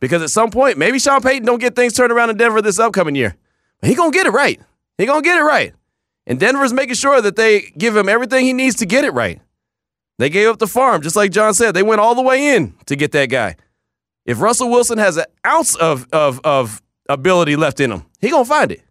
[0.00, 2.78] Because at some point, maybe Sean Payton don't get things turned around in Denver this
[2.78, 3.36] upcoming year.
[3.82, 4.60] He gonna get it right.
[4.96, 5.74] He gonna get it right.
[6.28, 9.40] And Denver's making sure that they give him everything he needs to get it right.
[10.18, 11.72] They gave up the farm, just like John said.
[11.72, 13.56] They went all the way in to get that guy.
[14.26, 18.44] If Russell Wilson has an ounce of of of ability left in him, he gonna
[18.44, 18.82] find it.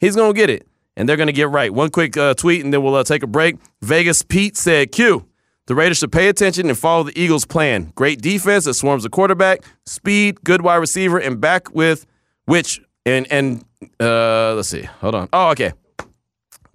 [0.00, 1.72] He's gonna get it, and they're gonna get right.
[1.72, 3.56] One quick uh, tweet, and then we'll uh, take a break.
[3.80, 5.26] Vegas Pete said, "Q."
[5.68, 7.92] The Raiders should pay attention and follow the Eagles' plan.
[7.94, 12.04] Great defense that swarms the quarterback, speed, good wide receiver, and back with
[12.46, 13.64] which and and
[14.00, 14.82] uh, let's see.
[14.82, 15.28] Hold on.
[15.32, 15.72] Oh, okay.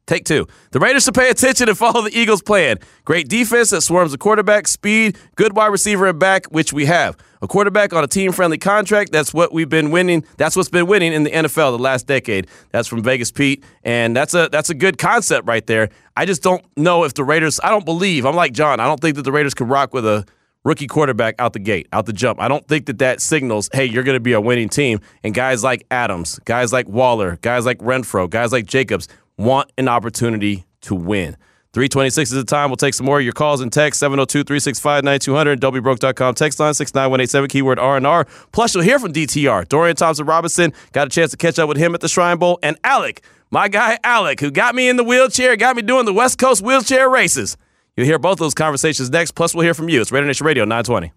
[0.07, 0.47] Take two.
[0.71, 2.77] The Raiders should pay attention and follow the Eagles' plan.
[3.03, 7.17] Great defense that swarms the quarterback, speed, good wide receiver, and back, which we have.
[7.41, 9.11] A quarterback on a team friendly contract.
[9.11, 10.23] That's what we've been winning.
[10.37, 12.47] That's what's been winning in the NFL the last decade.
[12.71, 13.65] That's from Vegas Pete.
[13.83, 15.89] And that's a that's a good concept right there.
[16.15, 19.01] I just don't know if the Raiders, I don't believe, I'm like John, I don't
[19.01, 20.25] think that the Raiders can rock with a
[20.63, 22.41] rookie quarterback out the gate, out the jump.
[22.41, 24.99] I don't think that that signals, hey, you're going to be a winning team.
[25.23, 29.87] And guys like Adams, guys like Waller, guys like Renfrow, guys like Jacobs want an
[29.87, 31.37] opportunity to win.
[31.73, 32.69] 326 is the time.
[32.69, 34.01] We'll take some more of your calls and texts.
[34.01, 35.57] 702-365-9200.
[35.57, 36.33] WBroke.com.
[36.33, 38.25] Text line 69187, keyword R&R.
[38.51, 39.67] Plus, you'll hear from DTR.
[39.67, 40.73] Dorian Thompson-Robinson.
[40.91, 42.57] Got a chance to catch up with him at the Shrine Bowl.
[42.63, 46.13] And Alec, my guy Alec, who got me in the wheelchair, got me doing the
[46.13, 47.57] West Coast wheelchair races.
[47.95, 49.31] You'll hear both those conversations next.
[49.31, 50.01] Plus, we'll hear from you.
[50.01, 51.11] It's Raider Nation Radio 920.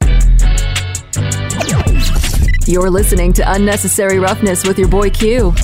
[2.70, 5.54] You're listening to Unnecessary Roughness with your boy Q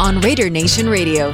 [0.00, 1.32] on Raider Nation Radio.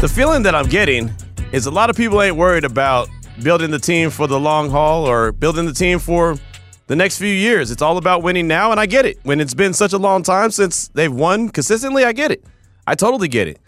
[0.00, 1.12] The feeling that I'm getting
[1.52, 3.10] is a lot of people ain't worried about
[3.42, 6.38] building the team for the long haul or building the team for
[6.86, 7.70] the next few years.
[7.70, 9.18] It's all about winning now, and I get it.
[9.24, 12.42] When it's been such a long time since they've won consistently, I get it.
[12.86, 13.58] I totally get it.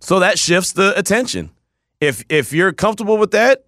[0.00, 1.50] So that shifts the attention.
[2.00, 3.66] If if you're comfortable with that,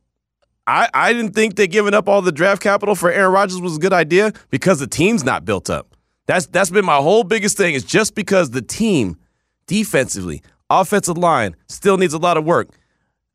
[0.66, 3.76] I, I didn't think that giving up all the draft capital for Aaron Rodgers was
[3.76, 5.94] a good idea because the team's not built up.
[6.24, 9.18] That's that's been my whole biggest thing is just because the team
[9.66, 12.68] defensively, offensive line still needs a lot of work.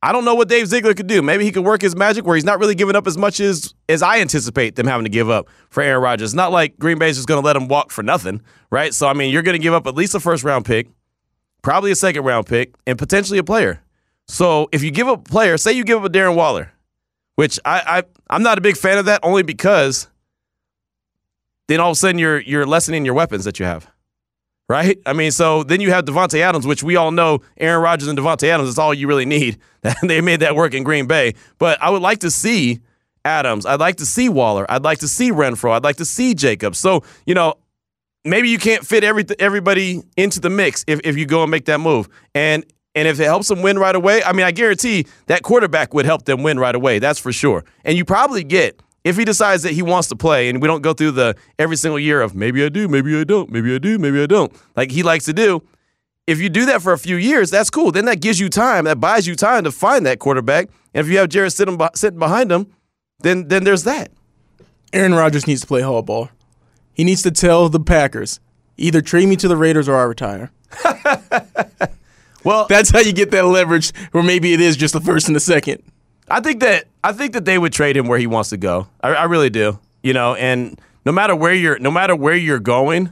[0.03, 1.21] I don't know what Dave Ziegler could do.
[1.21, 3.73] Maybe he could work his magic where he's not really giving up as much as
[3.87, 6.31] as I anticipate them having to give up for Aaron Rodgers.
[6.31, 8.93] It's not like Green Bay's just going to let him walk for nothing, right?
[8.93, 10.89] So I mean, you're going to give up at least a first round pick,
[11.61, 13.81] probably a second round pick, and potentially a player.
[14.27, 16.73] So if you give up a player, say you give up a Darren Waller,
[17.35, 20.09] which I, I I'm not a big fan of that only because
[21.69, 23.89] then all of a sudden you're you're lessening your weapons that you have.
[24.73, 24.99] Right?
[25.05, 28.17] I mean, so then you have Davante Adams, which we all know Aaron Rodgers and
[28.17, 29.59] Davante Adams is all you really need.
[30.01, 31.35] they made that work in Green Bay.
[31.59, 32.79] But I would like to see
[33.23, 33.67] Adams.
[33.67, 34.65] I'd like to see Waller.
[34.67, 35.73] I'd like to see Renfrow.
[35.73, 36.79] I'd like to see Jacobs.
[36.79, 37.53] So, you know,
[38.25, 41.65] maybe you can't fit every, everybody into the mix if, if you go and make
[41.65, 42.09] that move.
[42.33, 45.93] And and if it helps them win right away, I mean, I guarantee that quarterback
[45.93, 46.97] would help them win right away.
[46.97, 47.63] That's for sure.
[47.85, 50.81] And you probably get if he decides that he wants to play, and we don't
[50.81, 53.77] go through the every single year of maybe I do, maybe I don't, maybe I
[53.77, 55.61] do, maybe I don't, like he likes to do.
[56.25, 57.91] If you do that for a few years, that's cool.
[57.91, 60.69] Then that gives you time, that buys you time to find that quarterback.
[60.93, 62.67] And if you have Jared sitting, sitting behind him,
[63.19, 64.11] then then there's that.
[64.93, 66.29] Aaron Rodgers needs to play hardball.
[66.93, 68.39] He needs to tell the Packers
[68.77, 70.51] either trade me to the Raiders or I retire.
[72.43, 75.35] Well, That's how you get that leverage, or maybe it is just the first and
[75.35, 75.81] the second.
[76.29, 78.87] I think that I think that they would trade him where he wants to go.
[79.01, 79.79] I, I really do.
[80.01, 83.11] You know, and no matter where you're, no matter where you're going,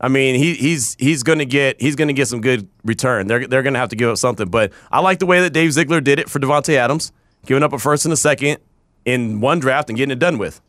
[0.00, 3.26] I mean, he, he's he's going to get he's going to get some good return.
[3.26, 4.48] They're they're going to have to give up something.
[4.48, 7.12] But I like the way that Dave Ziegler did it for Davante Adams,
[7.46, 8.58] giving up a first and a second
[9.04, 10.60] in one draft and getting it done with.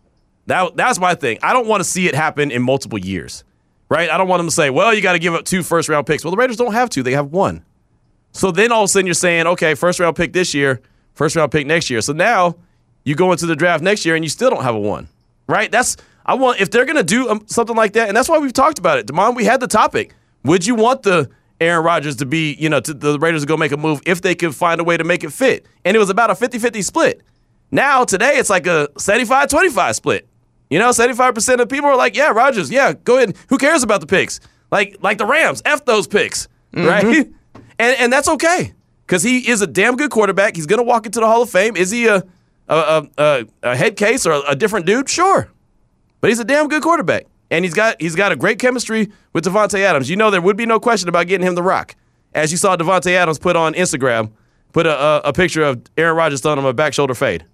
[0.45, 1.39] That that's my thing.
[1.43, 3.43] I don't want to see it happen in multiple years,
[3.89, 4.09] right?
[4.09, 6.07] I don't want them to say, well, you got to give up two first round
[6.07, 6.23] picks.
[6.23, 7.65] Well, the Raiders don't have two; they have one.
[8.31, 10.81] So then all of a sudden you're saying, okay, first round pick this year,
[11.17, 11.99] first round pick next year.
[12.01, 12.55] So now
[13.03, 15.09] you go into the draft next year and you still don't have a one,
[15.47, 15.71] right?
[15.71, 18.53] That's I want if they're gonna do um, something like that, and that's why we've
[18.53, 19.07] talked about it.
[19.07, 20.13] Demond, we had the topic.
[20.43, 23.57] Would you want the Aaron Rodgers to be, you know, to the Raiders to go
[23.57, 25.65] make a move if they could find a way to make it fit?
[25.83, 27.23] And it was about a 50-50 split.
[27.71, 30.27] Now today it's like a 75-25 split.
[30.69, 33.35] You know, 75% of people are like, yeah, Rodgers, yeah, go ahead.
[33.49, 34.39] Who cares about the picks?
[34.71, 37.27] Like like the Rams, F those picks, right?
[37.79, 38.73] And and that's okay
[39.07, 40.55] because he is a damn good quarterback.
[40.55, 41.75] He's going to walk into the Hall of Fame.
[41.75, 42.23] Is he a
[42.69, 45.09] a, a, a, head case or a, a different dude?
[45.09, 45.49] Sure,
[46.19, 49.45] but he's a damn good quarterback, and he's got he's got a great chemistry with
[49.45, 50.09] Davante Adams.
[50.09, 51.95] You know there would be no question about getting him the rock,
[52.33, 54.31] as you saw Davante Adams put on Instagram,
[54.73, 57.45] put a, a, a picture of Aaron Rodgers throwing him a back shoulder fade.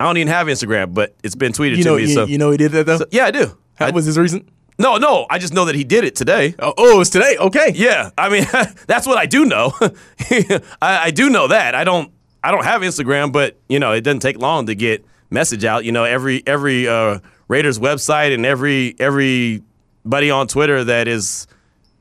[0.00, 2.02] I don't even have Instagram, but it's been tweeted You to me.
[2.02, 2.98] you, so you know he did that though.
[2.98, 3.56] so- yeah, I do.
[3.74, 4.48] How I- was his reason?
[4.78, 6.54] No, no, I just know that he did it today.
[6.58, 7.36] Oh, oh, it's today.
[7.38, 7.72] Okay.
[7.74, 8.44] Yeah, I mean
[8.86, 9.72] that's what I do know.
[9.80, 11.74] I, I do know that.
[11.74, 12.10] I don't.
[12.44, 15.84] I don't have Instagram, but you know it doesn't take long to get message out.
[15.84, 21.46] You know every every uh, Raiders website and every everybody on Twitter that is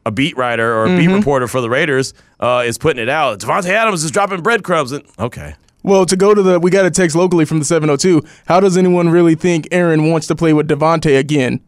[0.06, 3.40] a beat writer or a beat reporter for the Raiders uh, is putting it out.
[3.40, 4.92] Davante Adams is dropping breadcrumbs.
[4.92, 5.54] And, okay,
[5.84, 8.24] Well, to go to the, we got a text locally from the 702.
[8.48, 11.62] How does anyone really think Aaron wants to play with Davante again?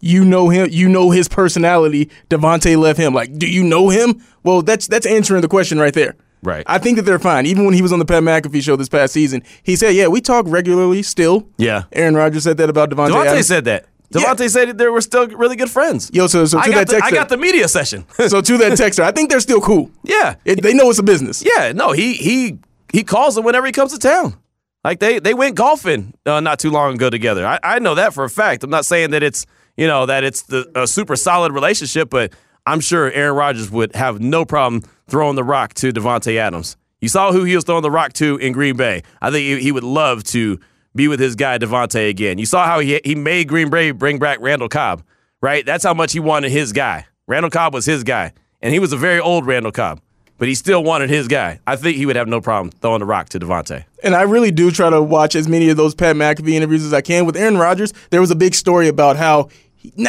[0.00, 0.68] You know him.
[0.70, 2.10] You know his personality.
[2.28, 3.14] Davante left him.
[3.14, 4.22] Like, do you know him?
[4.42, 6.16] Well, that's that's answering the question right there.
[6.42, 6.64] Right.
[6.66, 7.44] I think that they're fine.
[7.44, 10.06] Even when he was on the Pat McAfee show this past season, he said, "Yeah,
[10.08, 11.82] we talk regularly still." Yeah.
[11.92, 13.10] Aaron Rodgers said that about Davante.
[13.10, 13.46] Davante Adams.
[13.46, 13.86] said that.
[14.12, 14.34] Yeah.
[14.34, 16.10] Said that they were still really good friends.
[16.12, 18.04] Yo, so so to I, that the, I got the media session.
[18.28, 19.90] so to that texter, I think they're still cool.
[20.02, 21.44] yeah, It, they know it's a business.
[21.44, 22.58] Yeah, no, he he
[22.92, 24.34] he calls him whenever he comes to town.
[24.82, 27.46] Like they they went golfing uh, not too long ago together.
[27.46, 28.64] I, I know that for a fact.
[28.64, 29.46] I'm not saying that it's
[29.80, 32.34] you know that it's the a super solid relationship, but
[32.66, 36.76] I'm sure Aaron Rodgers would have no problem throwing the rock to Davante Adams.
[37.00, 39.02] You saw who he was throwing the rock to in Green Bay.
[39.22, 40.60] I think he, would love to
[40.94, 42.36] be with his guy Davante again.
[42.36, 45.02] You saw how he he made Green Bay bring back Randall Cobb,
[45.40, 45.64] right?
[45.64, 47.06] That's how much he wanted his guy.
[47.26, 50.02] Randall Cobb was his guy, and he was a very old Randall Cobb
[50.40, 51.60] but he still wanted his guy.
[51.66, 53.84] I think he would have no problem throwing the rock to Davante.
[54.02, 56.94] And I really do try to watch as many of those Pat McAfee interviews as
[56.94, 57.26] I can.
[57.26, 59.50] With Aaron Rodgers, there was a big story about how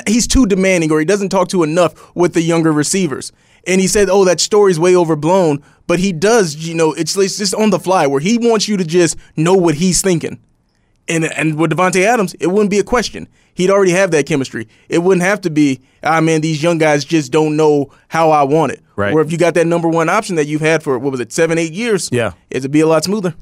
[0.08, 3.32] he's too demanding or he doesn't talk to enough with the younger receivers.
[3.68, 7.38] And he said, "Oh, that story's way overblown." But he does, you know, it's, it's
[7.38, 10.40] just on the fly where he wants you to just know what he's thinking.
[11.08, 13.28] And and with Davante Adams, it wouldn't be a question.
[13.54, 14.68] He'd already have that chemistry.
[14.88, 18.44] It wouldn't have to be, ah man, these young guys just don't know how I
[18.44, 18.82] want it.
[18.96, 19.14] Right.
[19.14, 21.34] Where if you got that number one option that you've had for what was it,
[21.34, 22.32] seven, eight years, Yeah.
[22.50, 23.36] it'd be a lot smoother.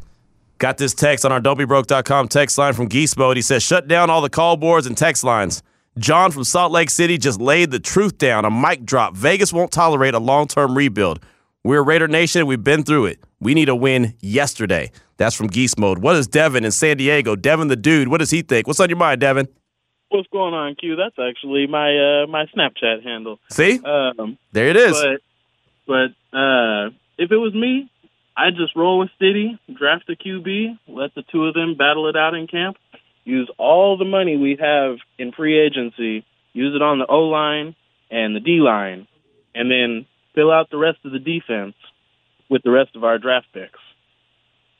[0.57, 3.37] Got this text on our don'tbebroke.com text line from Geese Mode.
[3.37, 5.61] He says, shut down all the call boards and text lines.
[5.97, 8.45] John from Salt Lake City just laid the truth down.
[8.45, 9.15] A mic drop.
[9.15, 11.19] Vegas won't tolerate a long term rebuild.
[11.63, 12.45] We're Raider Nation.
[12.47, 13.19] We've been through it.
[13.41, 14.91] We need a win yesterday.
[15.17, 15.99] That's from Geese Mode.
[15.99, 17.35] What is Devin in San Diego?
[17.35, 18.07] Devin the dude.
[18.07, 18.67] What does he think?
[18.67, 19.47] What's on your mind, Devin?
[20.07, 20.95] What's going on, Q?
[20.95, 23.39] That's actually my uh, my Snapchat handle.
[23.51, 23.79] See?
[23.83, 24.93] Um, There it is.
[24.93, 25.21] but
[25.85, 27.89] but uh, if it was me,
[28.37, 32.15] I'd just roll with City, draft a QB, let the two of them battle it
[32.15, 32.77] out in camp.
[33.23, 37.75] Use all the money we have in free agency, use it on the O line
[38.09, 39.07] and the D line,
[39.53, 41.75] and then fill out the rest of the defense
[42.49, 43.79] with the rest of our draft picks.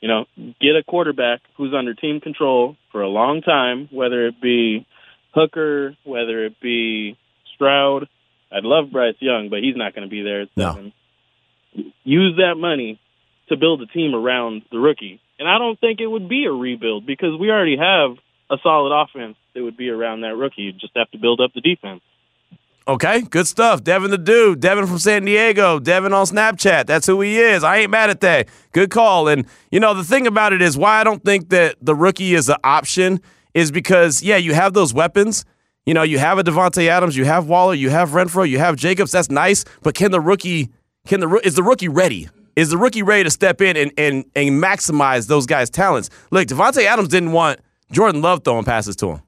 [0.00, 4.40] You know, get a quarterback who's under team control for a long time, whether it
[4.40, 4.86] be
[5.34, 7.16] Hooker, whether it be
[7.54, 8.08] Stroud.
[8.50, 10.72] I'd love Bryce Young, but he's not going to be there at No.
[10.72, 10.92] seven.
[12.02, 12.98] Use that money
[13.48, 15.20] to build a team around the rookie.
[15.38, 18.16] And I don't think it would be a rebuild because we already have
[18.50, 20.62] a solid offense that would be around that rookie.
[20.62, 22.02] You'd just have to build up the defense.
[22.88, 23.84] Okay, good stuff.
[23.84, 24.58] Devin the dude.
[24.58, 25.78] Devin from San Diego.
[25.78, 26.86] Devin on Snapchat.
[26.86, 27.62] That's who he is.
[27.62, 28.48] I ain't mad at that.
[28.72, 29.28] Good call.
[29.28, 32.34] And, you know, the thing about it is why I don't think that the rookie
[32.34, 33.20] is an option
[33.54, 35.44] is because, yeah, you have those weapons.
[35.86, 38.76] You know, you have a Davante Adams, you have Waller, you have Renfrow, you have
[38.76, 39.12] Jacobs.
[39.12, 39.64] That's nice.
[39.82, 40.70] But can the rookie,
[41.06, 42.28] can the, is the rookie ready?
[42.56, 46.10] Is the rookie ready to step in and, and, and maximize those guys' talents?
[46.30, 47.60] Look, Davante Adams didn't want
[47.92, 49.22] Jordan Love throwing passes to him.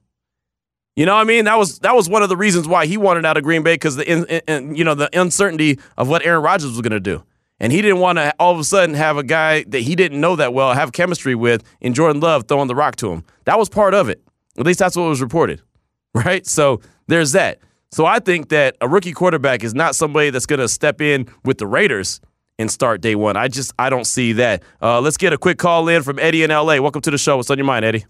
[0.95, 1.45] You know what I mean?
[1.45, 3.73] That was that was one of the reasons why he wanted out of Green Bay
[3.73, 6.99] because the in, in, you know the uncertainty of what Aaron Rodgers was going to
[6.99, 7.23] do,
[7.59, 10.21] and he didn't want to all of a sudden have a guy that he didn't
[10.21, 13.23] know that well have chemistry with in Jordan Love throwing the rock to him.
[13.45, 14.21] That was part of it.
[14.57, 15.61] At least that's what was reported,
[16.13, 16.45] right?
[16.45, 17.59] So there's that.
[17.91, 21.27] So I think that a rookie quarterback is not somebody that's going to step in
[21.43, 22.21] with the Raiders
[22.59, 23.35] and start day one.
[23.35, 24.61] I just I don't see that.
[24.79, 26.79] Uh, let's get a quick call in from Eddie in L.A.
[26.79, 27.37] Welcome to the show.
[27.37, 28.05] What's on your mind, Eddie?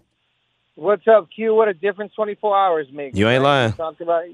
[0.76, 1.54] What's up, Q?
[1.54, 3.16] What a difference 24 hours makes.
[3.16, 3.62] You ain't right?
[3.62, 3.72] lying.
[3.74, 4.24] Talked about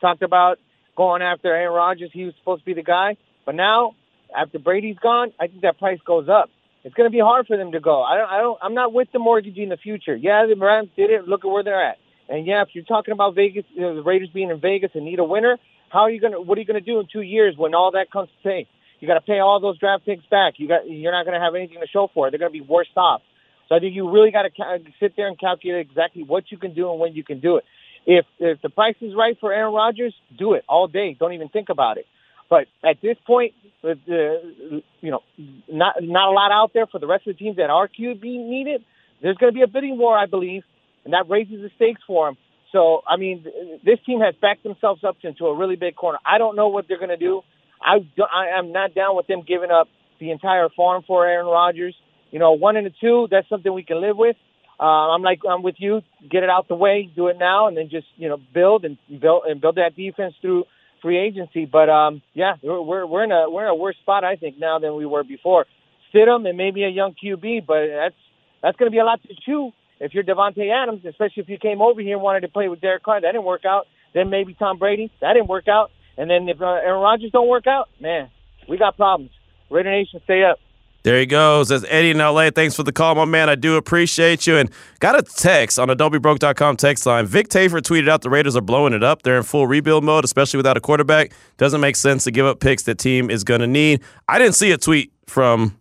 [0.00, 0.58] talked about
[0.96, 2.10] going after Aaron Rodgers.
[2.14, 3.94] He was supposed to be the guy, but now
[4.34, 6.48] after Brady's gone, I think that price goes up.
[6.82, 8.02] It's going to be hard for them to go.
[8.02, 8.30] I don't.
[8.30, 8.58] I don't.
[8.62, 10.16] I'm not with the mortgaging the future.
[10.16, 11.28] Yeah, the Rams did it.
[11.28, 11.98] Look at where they're at.
[12.28, 15.04] And yeah, if you're talking about Vegas, you know, the Raiders being in Vegas and
[15.04, 15.58] need a winner,
[15.90, 16.40] how are you gonna?
[16.40, 18.66] What are you gonna do in two years when all that comes to pay?
[19.00, 20.54] You got to pay all those draft picks back.
[20.56, 20.88] You got.
[20.88, 22.30] You're not going to have anything to show for it.
[22.30, 23.20] They're going to be worse off.
[23.68, 26.58] So I think you really got to ca- sit there and calculate exactly what you
[26.58, 27.64] can do and when you can do it.
[28.06, 31.16] If if the price is right for Aaron Rodgers, do it all day.
[31.18, 32.06] Don't even think about it.
[32.48, 35.22] But at this point, with the you know
[35.68, 38.22] not not a lot out there for the rest of the teams that are QB
[38.22, 38.84] needed.
[39.22, 40.62] There's going to be a bidding war, I believe,
[41.04, 42.36] and that raises the stakes for them.
[42.70, 43.44] So I mean,
[43.84, 46.18] this team has backed themselves up into a really big corner.
[46.24, 47.42] I don't know what they're going to do.
[47.80, 49.88] I I am not down with them giving up
[50.20, 51.94] the entire farm for Aaron Rodgers.
[52.30, 54.36] You know, one and a two, that's something we can live with.
[54.78, 56.02] Uh, I'm like I'm with you.
[56.30, 58.98] Get it out the way, do it now, and then just you know build and
[59.20, 60.64] build and build that defense through
[61.00, 61.64] free agency.
[61.64, 64.78] But um, yeah, we're we're in a we're in a worse spot I think now
[64.78, 65.66] than we were before.
[66.12, 68.14] Stidham and maybe a young QB, but that's
[68.62, 71.58] that's going to be a lot to chew if you're Davante Adams, especially if you
[71.58, 73.20] came over here and wanted to play with Derek Carr.
[73.20, 73.86] That didn't work out.
[74.12, 75.10] Then maybe Tom Brady.
[75.20, 75.90] That didn't work out.
[76.18, 78.30] And then if uh, Aaron Rodgers don't work out, man,
[78.68, 79.30] we got problems.
[79.70, 80.58] Raider Nation, stay up.
[81.06, 81.68] There he goes.
[81.68, 82.50] That's Eddie in LA.
[82.50, 83.48] Thanks for the call, my man.
[83.48, 84.56] I do appreciate you.
[84.56, 87.26] And got a text on don'tbebroke.com text line.
[87.26, 89.22] Vic Tafur tweeted out the Raiders are blowing it up.
[89.22, 91.30] They're in full rebuild mode, especially without a quarterback.
[91.58, 94.02] Doesn't make sense to give up picks that team is going to need.
[94.26, 95.78] I didn't see a tweet from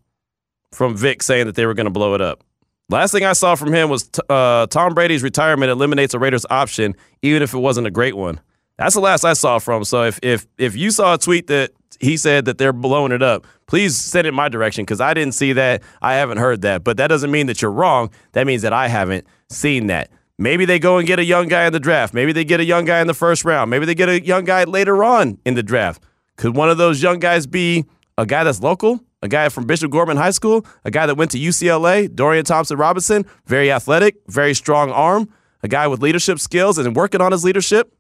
[0.72, 2.44] from Vic saying that they were going to blow it up.
[2.90, 6.46] Last thing I saw from him was t- uh, Tom Brady's retirement eliminates a Raiders
[6.52, 8.42] option, even if it wasn't a great one.
[8.78, 9.84] That's the last I saw from.
[9.84, 13.24] So if if if you saw a tweet that he said that they're blowing it
[13.24, 15.82] up, please send it my direction because I didn't see that.
[16.02, 16.84] I haven't heard that.
[16.84, 18.10] But that doesn't mean that you're wrong.
[18.34, 20.10] That means that I haven't seen that.
[20.38, 22.14] Maybe they go and get a young guy in the draft.
[22.14, 23.72] Maybe they get a young guy in the first round.
[23.72, 26.04] Maybe they get a young guy later on in the draft.
[26.36, 27.86] Could one of those young guys be
[28.18, 29.00] a guy that's local?
[29.22, 30.66] A guy from Bishop Gorman High School?
[30.84, 32.14] A guy that went to UCLA?
[32.14, 33.26] Dorian Thompson Robinson?
[33.46, 35.30] Very athletic, very strong arm.
[35.64, 37.95] A guy with leadership skills and working on his leadership?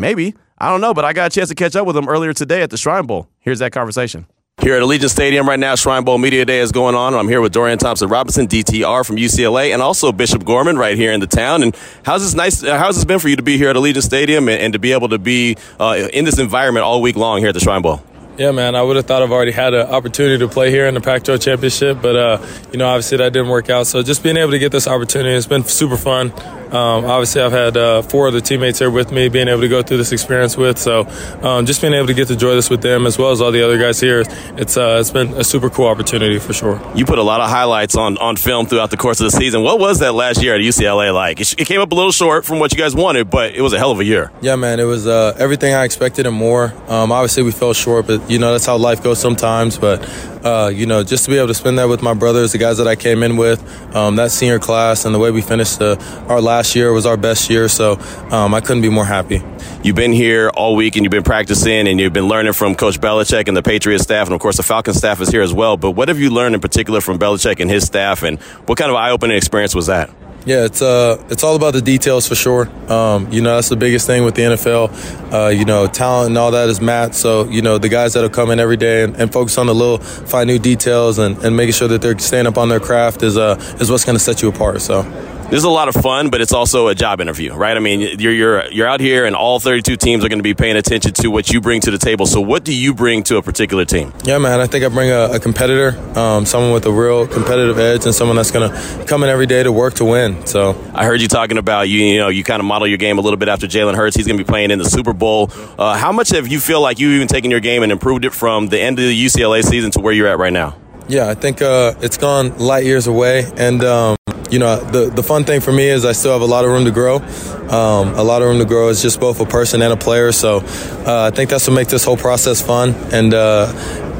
[0.00, 0.34] Maybe.
[0.56, 2.62] I don't know, but I got a chance to catch up with him earlier today
[2.62, 3.28] at the Shrine Bowl.
[3.38, 4.26] Here's that conversation.
[4.62, 7.14] Here at Allegiant Stadium right now, Shrine Bowl Media Day is going on.
[7.14, 11.12] I'm here with Dorian Thompson Robinson, DTR from UCLA, and also Bishop Gorman right here
[11.12, 11.62] in the town.
[11.62, 12.62] And how's this nice?
[12.62, 14.92] How's this been for you to be here at Allegiant Stadium and, and to be
[14.92, 18.02] able to be uh, in this environment all week long here at the Shrine Bowl?
[18.40, 18.74] Yeah, man.
[18.74, 21.42] I would have thought I've already had an opportunity to play here in the Pac-12
[21.42, 23.86] championship, but uh, you know, obviously that didn't work out.
[23.86, 26.32] So just being able to get this opportunity, it's been super fun.
[26.72, 29.82] Um, obviously, I've had uh, four other teammates here with me, being able to go
[29.82, 30.78] through this experience with.
[30.78, 31.00] So
[31.42, 33.50] um, just being able to get to enjoy this with them as well as all
[33.50, 34.22] the other guys here,
[34.56, 36.80] it's uh, it's been a super cool opportunity for sure.
[36.94, 39.62] You put a lot of highlights on, on film throughout the course of the season.
[39.62, 41.40] What was that last year at UCLA like?
[41.40, 43.72] It, it came up a little short from what you guys wanted, but it was
[43.72, 44.30] a hell of a year.
[44.40, 46.72] Yeah, man, it was uh, everything I expected and more.
[46.86, 49.76] Um, obviously, we fell short, but you know that's how life goes sometimes.
[49.76, 50.08] But
[50.44, 52.78] uh, you know, just to be able to spend that with my brothers, the guys
[52.78, 53.60] that I came in with,
[53.94, 55.96] um, that senior class, and the way we finished uh,
[56.28, 57.68] our last year was our best year.
[57.68, 57.98] So
[58.30, 59.42] um, I couldn't be more happy.
[59.82, 63.00] You've been here all week and you've been practicing and you've been learning from Coach
[63.00, 65.76] Belichick and the Patriots staff, and of course the Falcons staff is here as well.
[65.76, 68.90] But what have you learned in particular from Belichick and his staff, and what kind
[68.90, 70.10] of eye-opening experience was that?
[70.46, 72.66] Yeah, it's uh, it's all about the details for sure.
[72.90, 75.32] Um, you know, that's the biggest thing with the NFL.
[75.32, 77.14] Uh, you know, talent and all that is Matt.
[77.14, 79.74] So you know, the guys that'll come in every day and, and focus on the
[79.74, 83.22] little fine new details and, and making sure that they're staying up on their craft
[83.22, 84.80] is uh is what's going to set you apart.
[84.80, 85.02] So.
[85.50, 87.76] This is a lot of fun, but it's also a job interview, right?
[87.76, 90.54] I mean, you're you're you're out here, and all 32 teams are going to be
[90.54, 92.26] paying attention to what you bring to the table.
[92.26, 94.12] So, what do you bring to a particular team?
[94.22, 97.80] Yeah, man, I think I bring a, a competitor, um, someone with a real competitive
[97.80, 100.46] edge, and someone that's going to come in every day to work to win.
[100.46, 101.98] So, I heard you talking about you.
[101.98, 104.14] You know, you kind of model your game a little bit after Jalen Hurts.
[104.14, 105.50] He's going to be playing in the Super Bowl.
[105.76, 108.30] Uh, how much have you feel like you even taken your game and improved it
[108.32, 110.76] from the end of the UCLA season to where you're at right now?
[111.08, 114.16] Yeah, I think uh, it's gone light years away, and um,
[114.50, 116.70] you know the the fun thing for me is I still have a lot of
[116.70, 117.16] room to grow.
[117.16, 120.32] Um, a lot of room to grow as just both a person and a player.
[120.32, 123.72] So uh, I think that's what makes this whole process fun, and uh,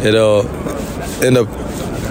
[0.02, 0.46] it'll
[1.22, 1.48] end up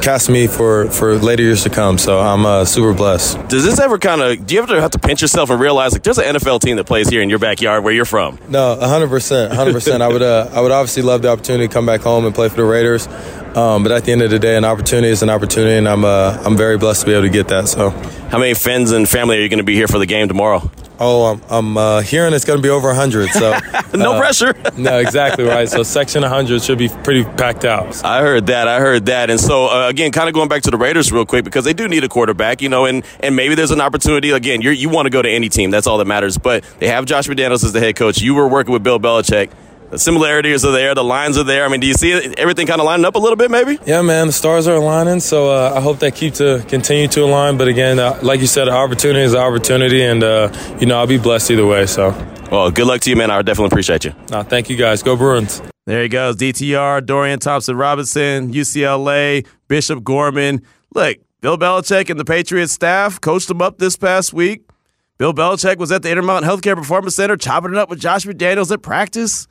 [0.01, 1.97] cast me for, for later years to come.
[1.97, 3.47] So I'm uh, super blessed.
[3.47, 6.03] Does this ever kind of, do you ever have to pinch yourself and realize, like,
[6.03, 8.39] there's an NFL team that plays here in your backyard where you're from?
[8.49, 9.51] No, 100%.
[9.51, 10.01] 100%.
[10.01, 12.49] I would, uh, I would obviously love the opportunity to come back home and play
[12.49, 13.07] for the Raiders.
[13.55, 16.05] Um, but at the end of the day, an opportunity is an opportunity, and I'm,
[16.05, 17.67] uh, I'm very blessed to be able to get that.
[17.67, 17.89] So,
[18.29, 20.69] how many friends and family are you going to be here for the game tomorrow?
[20.99, 23.29] Oh, I'm, I'm uh, hearing it's going to be over 100.
[23.29, 23.57] So
[23.93, 24.53] no uh, pressure.
[24.77, 25.69] no, exactly right.
[25.69, 28.03] So section 100 should be pretty packed out.
[28.03, 28.67] I heard that.
[28.67, 29.29] I heard that.
[29.29, 31.73] And so uh, again, kind of going back to the Raiders real quick because they
[31.73, 34.31] do need a quarterback, you know, and and maybe there's an opportunity.
[34.31, 35.71] Again, you you want to go to any team.
[35.71, 36.37] That's all that matters.
[36.37, 38.19] But they have Josh McDaniels as the head coach.
[38.19, 39.51] You were working with Bill Belichick.
[39.89, 40.93] The similarities are there.
[40.93, 41.65] The lines are there.
[41.65, 43.79] I mean, do you see everything kind of lining up a little bit, maybe?
[43.87, 44.27] Yeah, man.
[44.27, 47.57] The stars are aligning, so uh, I hope they keep to continue to align.
[47.57, 50.99] But again, uh, like you said, an opportunity is an opportunity, and uh, you know
[50.99, 51.87] I'll be blessed either way.
[51.87, 52.11] So,
[52.51, 53.31] well, good luck to you, man.
[53.31, 54.13] I definitely appreciate you.
[54.29, 55.01] No, thank you, guys.
[55.01, 55.59] Go Bruins.
[55.85, 56.35] There he goes.
[56.35, 60.61] DTR, Dorian Thompson Robinson, UCLA, Bishop Gorman.
[60.93, 64.69] Look, Bill Belichick and the Patriots staff coached him up this past week.
[65.17, 68.71] Bill Belichick was at the Intermountain Healthcare Performance Center chopping it up with Josh McDaniels
[68.71, 69.47] at practice.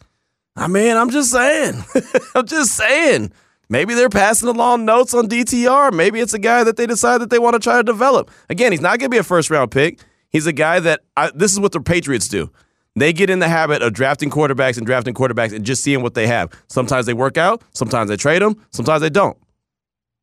[0.59, 1.85] I mean, I'm just saying.
[2.35, 3.33] I'm just saying.
[3.69, 5.93] Maybe they're passing along notes on DTR.
[5.93, 8.31] Maybe it's a guy that they decide that they want to try to develop.
[8.51, 10.01] Again, he's not going to be a first round pick.
[10.31, 12.51] He's a guy that I, this is what the Patriots do.
[12.97, 16.15] They get in the habit of drafting quarterbacks and drafting quarterbacks and just seeing what
[16.15, 16.51] they have.
[16.69, 19.39] Sometimes they work out, sometimes they trade them, sometimes they don't.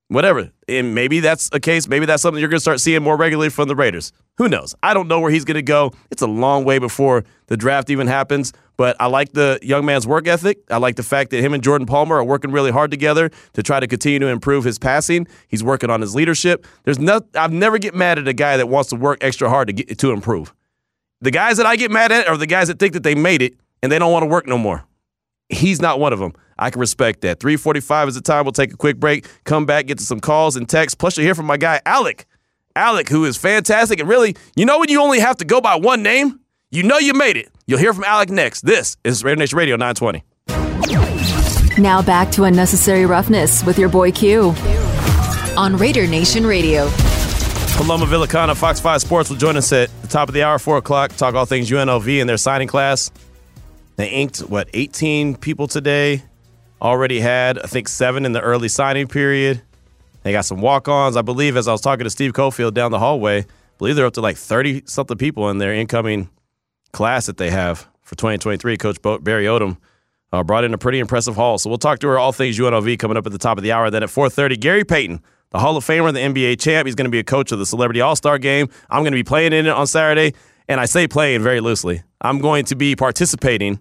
[0.07, 0.51] Whatever.
[0.67, 1.87] And maybe that's a case.
[1.87, 4.11] Maybe that's something you're going to start seeing more regularly from the Raiders.
[4.37, 4.75] Who knows?
[4.83, 5.93] I don't know where he's going to go.
[6.11, 8.53] It's a long way before the draft even happens.
[8.77, 10.59] But I like the young man's work ethic.
[10.69, 13.63] I like the fact that him and Jordan Palmer are working really hard together to
[13.63, 15.27] try to continue to improve his passing.
[15.47, 16.67] He's working on his leadership.
[16.83, 19.67] There's no, I've never get mad at a guy that wants to work extra hard
[19.69, 20.53] to get to improve.
[21.21, 23.41] The guys that I get mad at are the guys that think that they made
[23.41, 24.85] it and they don't want to work no more.
[25.49, 26.33] He's not one of them.
[26.57, 27.39] I can respect that.
[27.39, 28.45] 345 is the time.
[28.45, 30.95] We'll take a quick break, come back, get to some calls and texts.
[30.95, 32.25] Plus, you'll hear from my guy, Alec.
[32.75, 33.99] Alec, who is fantastic.
[33.99, 36.39] And really, you know when you only have to go by one name?
[36.71, 37.49] You know you made it.
[37.67, 38.61] You'll hear from Alec next.
[38.61, 40.23] This is Raider Nation Radio 920.
[41.81, 44.53] Now back to Unnecessary Roughness with your boy Q
[45.57, 46.89] on Raider Nation Radio.
[47.75, 50.77] Paloma Villicana, Fox 5 Sports will join us at the top of the hour, 4
[50.77, 53.11] o'clock, talk all things UNLV and their signing class.
[53.95, 56.23] They inked, what, 18 people today?
[56.81, 59.61] Already had, I think, seven in the early signing period.
[60.23, 61.15] They got some walk ons.
[61.15, 63.45] I believe, as I was talking to Steve Cofield down the hallway, I
[63.77, 66.29] believe they're up to like 30 something people in their incoming
[66.91, 68.77] class that they have for 2023.
[68.77, 69.77] Coach Barry Odom
[70.33, 71.57] uh, brought in a pretty impressive haul.
[71.57, 73.71] So we'll talk to her all things UNLV coming up at the top of the
[73.71, 73.89] hour.
[73.89, 75.21] Then at 4:30, Gary Payton,
[75.51, 76.85] the Hall of Famer, the NBA champ.
[76.87, 78.67] He's going to be a coach of the Celebrity All Star Game.
[78.89, 80.33] I'm going to be playing in it on Saturday,
[80.67, 82.03] and I say playing very loosely.
[82.21, 83.79] I'm going to be participating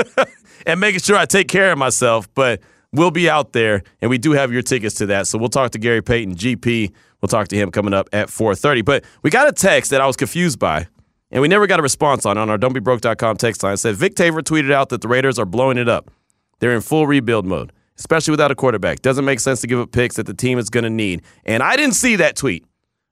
[0.66, 2.60] and making sure I take care of myself, but.
[2.94, 5.26] We'll be out there, and we do have your tickets to that.
[5.26, 6.92] So we'll talk to Gary Payton, GP.
[7.22, 8.84] We'll talk to him coming up at 4:30.
[8.84, 10.88] But we got a text that I was confused by
[11.32, 13.74] and we never got a response on on our don'tbebroke.com text line.
[13.74, 16.10] It said Vic Tafur tweeted out that the Raiders are blowing it up.
[16.60, 19.00] They're in full rebuild mode, especially without a quarterback.
[19.00, 21.22] Doesn't make sense to give up picks that the team is going to need.
[21.44, 22.64] And I didn't see that tweet.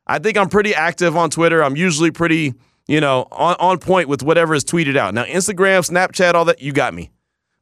[0.06, 1.64] I think I'm pretty active on Twitter.
[1.64, 2.52] I'm usually pretty,
[2.90, 5.14] you know, on, on point with whatever is tweeted out.
[5.14, 7.12] Now, Instagram, Snapchat, all that, you got me.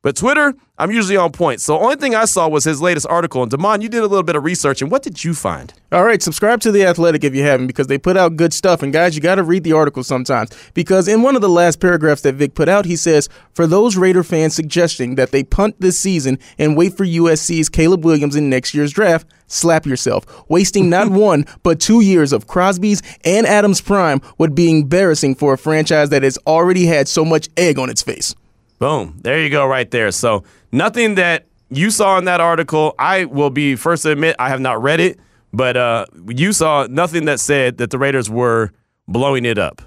[0.01, 1.61] But Twitter, I'm usually on point.
[1.61, 3.43] So the only thing I saw was his latest article.
[3.43, 5.75] And Damon, you did a little bit of research, and what did you find?
[5.91, 8.81] All right, subscribe to The Athletic if you haven't, because they put out good stuff.
[8.81, 10.51] And guys, you got to read the article sometimes.
[10.73, 13.97] Because in one of the last paragraphs that Vic put out, he says, For those
[13.97, 18.49] Raider fans suggesting that they punt this season and wait for USC's Caleb Williams in
[18.49, 20.25] next year's draft, slap yourself.
[20.49, 25.55] Wasting not one, but two years of Crosby's and Adams' prime would be embarrassing for
[25.55, 28.37] a franchise that has already had so much egg on its face.
[28.79, 29.18] Boom.
[29.22, 30.11] There you go, right there.
[30.11, 34.49] So, nothing that you saw in that article, I will be first to admit I
[34.49, 35.18] have not read it,
[35.53, 38.70] but uh, you saw nothing that said that the Raiders were
[39.07, 39.83] blowing it up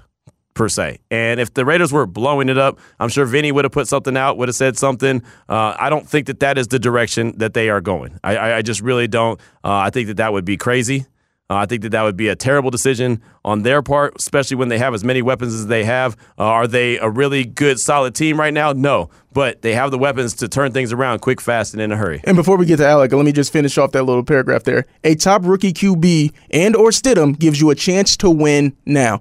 [0.54, 0.98] per se.
[1.10, 4.16] And if the Raiders were blowing it up, I'm sure Vinny would have put something
[4.16, 5.22] out, would have said something.
[5.48, 8.18] Uh, I don't think that that is the direction that they are going.
[8.22, 9.40] I, I, I just really don't.
[9.64, 11.06] Uh, I think that that would be crazy.
[11.52, 14.68] Uh, I think that that would be a terrible decision on their part, especially when
[14.68, 16.16] they have as many weapons as they have.
[16.38, 18.72] Uh, are they a really good, solid team right now?
[18.72, 21.96] No, but they have the weapons to turn things around quick, fast, and in a
[21.98, 22.22] hurry.
[22.24, 24.86] And before we get to Alec, let me just finish off that little paragraph there.
[25.04, 29.20] A top rookie QB and or Stidham gives you a chance to win now.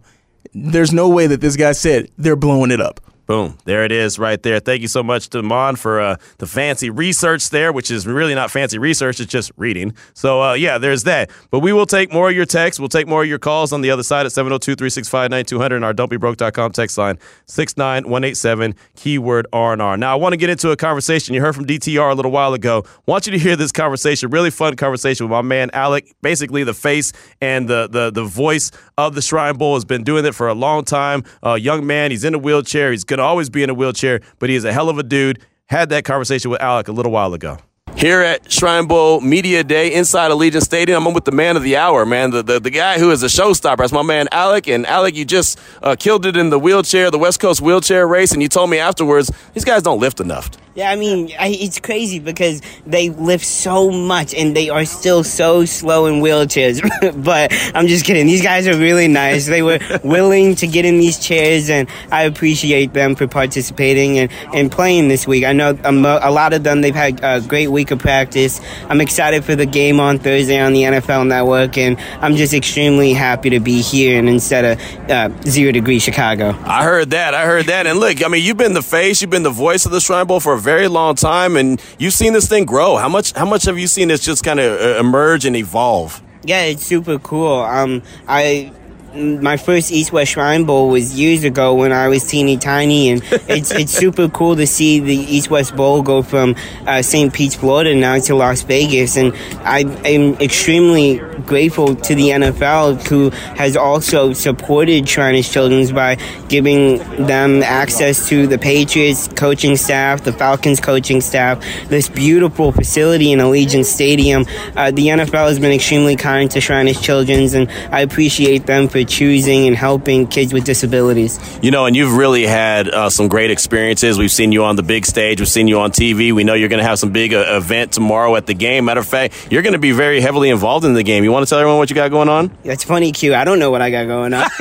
[0.53, 3.01] There's no way that this guy said they're blowing it up.
[3.31, 3.57] Boom.
[3.63, 4.59] There it is right there.
[4.59, 8.35] Thank you so much to Mon for uh, the fancy research there, which is really
[8.35, 9.21] not fancy research.
[9.21, 9.95] It's just reading.
[10.13, 11.31] So, uh, yeah, there's that.
[11.49, 12.77] But we will take more of your texts.
[12.77, 15.85] We'll take more of your calls on the other side at 702 365 9200 and
[15.85, 19.95] our don'tbebroke.com text line 69187, keyword R&R.
[19.95, 21.33] Now, I want to get into a conversation.
[21.33, 22.83] You heard from DTR a little while ago.
[23.05, 26.73] want you to hear this conversation, really fun conversation with my man Alec, basically the
[26.73, 30.49] face and the, the, the voice of the Shrine Bowl, has been doing it for
[30.49, 31.23] a long time.
[31.43, 32.91] A young man, he's in a wheelchair.
[32.91, 35.03] He's going to always be in a wheelchair, but he is a hell of a
[35.03, 35.39] dude.
[35.67, 37.57] Had that conversation with Alec a little while ago.
[37.95, 41.77] Here at Shrine Bowl Media Day inside Allegiant Stadium, I'm with the man of the
[41.77, 43.77] hour, man, the, the, the guy who is a showstopper.
[43.77, 44.67] That's my man Alec.
[44.67, 48.31] And Alec, you just uh, killed it in the wheelchair, the West Coast wheelchair race,
[48.31, 50.49] and you told me afterwards these guys don't lift enough.
[50.73, 55.21] Yeah, I mean, I, it's crazy because they lift so much and they are still
[55.21, 56.81] so slow in wheelchairs.
[57.23, 58.25] but I'm just kidding.
[58.25, 59.47] These guys are really nice.
[59.47, 64.31] They were willing to get in these chairs, and I appreciate them for participating and,
[64.53, 65.43] and playing this week.
[65.43, 68.61] I know a, a lot of them, they've had a great week of practice.
[68.87, 73.11] I'm excited for the game on Thursday on the NFL Network, and I'm just extremely
[73.11, 76.55] happy to be here and instead of uh, zero degree Chicago.
[76.63, 77.33] I heard that.
[77.33, 77.87] I heard that.
[77.87, 80.27] And look, I mean, you've been the face, you've been the voice of the Shrine
[80.27, 82.97] Bowl for a very long time, and you've seen this thing grow.
[82.97, 83.33] How much?
[83.33, 86.21] How much have you seen this just kind of uh, emerge and evolve?
[86.43, 87.59] Yeah, it's super cool.
[87.61, 88.71] Um, I
[89.13, 93.21] my first East West Shrine Bowl was years ago when I was teeny tiny, and
[93.47, 96.55] it's it's super cool to see the East West Bowl go from
[96.87, 97.33] uh, St.
[97.33, 103.29] Pete's, Florida, now to Las Vegas, and I am extremely grateful to the NFL who
[103.57, 106.15] has also supported Shriners Children's by
[106.47, 113.31] giving them access to the Patriots coaching staff, the Falcons coaching staff, this beautiful facility
[113.31, 114.45] in Allegiant Stadium.
[114.75, 119.00] Uh, the NFL has been extremely kind to Shriners Children's, and I appreciate them for
[119.05, 121.39] choosing and helping kids with disabilities.
[121.61, 124.17] You know, and you've really had uh, some great experiences.
[124.17, 126.31] We've seen you on the big stage, we've seen you on TV.
[126.33, 128.85] We know you're going to have some big uh, event tomorrow at the game.
[128.85, 131.23] Matter of fact, you're going to be very heavily involved in the game.
[131.23, 132.55] You want to tell everyone what you got going on?
[132.63, 133.33] That's funny, Q.
[133.33, 134.49] I don't know what I got going on.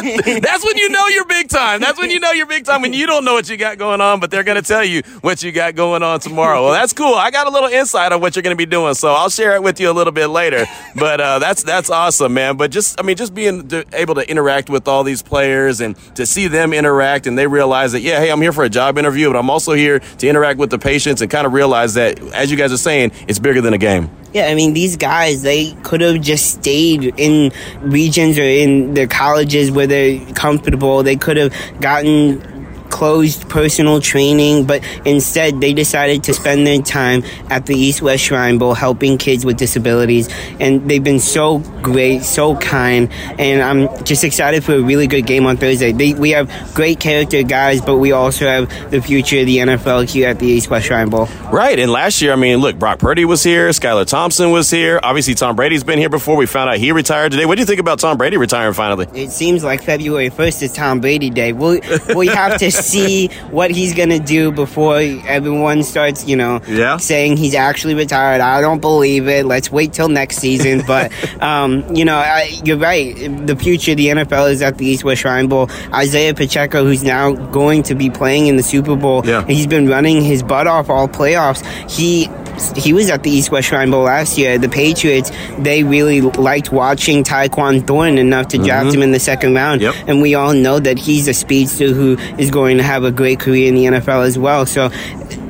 [0.00, 1.80] That's when you know you're big time.
[1.80, 4.00] That's when you know you're big time when you don't know what you got going
[4.00, 6.64] on, but they're going to tell you what you got going on tomorrow.
[6.64, 7.14] Well, that's cool.
[7.14, 9.54] I got a little insight on what you're going to be doing, so I'll share
[9.56, 10.66] it with you a little bit later.
[10.94, 12.56] But uh, that's that's awesome, man.
[12.56, 16.26] But just I mean, just being able to interact with all these players and to
[16.26, 19.30] see them interact and they realize that yeah, hey, I'm here for a job interview,
[19.30, 22.50] but I'm also here to interact with the patients and kind of realize that, as
[22.50, 24.10] you guys are saying, it's bigger than a game.
[24.32, 29.08] Yeah, I mean, these guys, they could have just stayed in regions or in their
[29.08, 31.02] colleges where they're comfortable.
[31.02, 32.59] They could have gotten
[32.90, 38.24] closed personal training, but instead they decided to spend their time at the East West
[38.24, 40.28] Shrine Bowl helping kids with disabilities.
[40.58, 45.26] And they've been so great, so kind, and I'm just excited for a really good
[45.26, 45.92] game on Thursday.
[45.92, 50.10] They, we have great character guys, but we also have the future of the NFL
[50.10, 51.26] here at the East West Shrine Bowl.
[51.52, 55.00] Right, and last year, I mean, look, Brock Purdy was here, Skylar Thompson was here.
[55.02, 56.36] Obviously, Tom Brady's been here before.
[56.36, 57.46] We found out he retired today.
[57.46, 59.06] What do you think about Tom Brady retiring finally?
[59.14, 61.52] It seems like February 1st is Tom Brady Day.
[61.52, 61.80] We'll,
[62.16, 66.96] we have to see what he's gonna do before everyone starts, you know, yeah.
[66.96, 68.40] saying he's actually retired.
[68.40, 69.46] I don't believe it.
[69.46, 70.82] Let's wait till next season.
[70.90, 73.14] But um, you know, I, you're right.
[73.46, 75.70] The future of the NFL is at the East West Shrine Bowl.
[75.94, 79.46] Isaiah Pacheco, who's now going to be playing in the Super Bowl, yeah.
[79.46, 81.64] he's been running his butt off all playoffs.
[81.88, 82.28] He
[82.76, 84.58] he was at the East West Shrine Bowl last year.
[84.58, 88.94] The Patriots, they really liked watching Tyquan Thornton enough to draft Mhm.
[88.94, 89.80] him in the second round.
[89.82, 89.94] Yep.
[90.06, 93.38] And we all know that he's a speedster who is going to have a great
[93.40, 94.66] career in the NFL as well.
[94.66, 94.90] So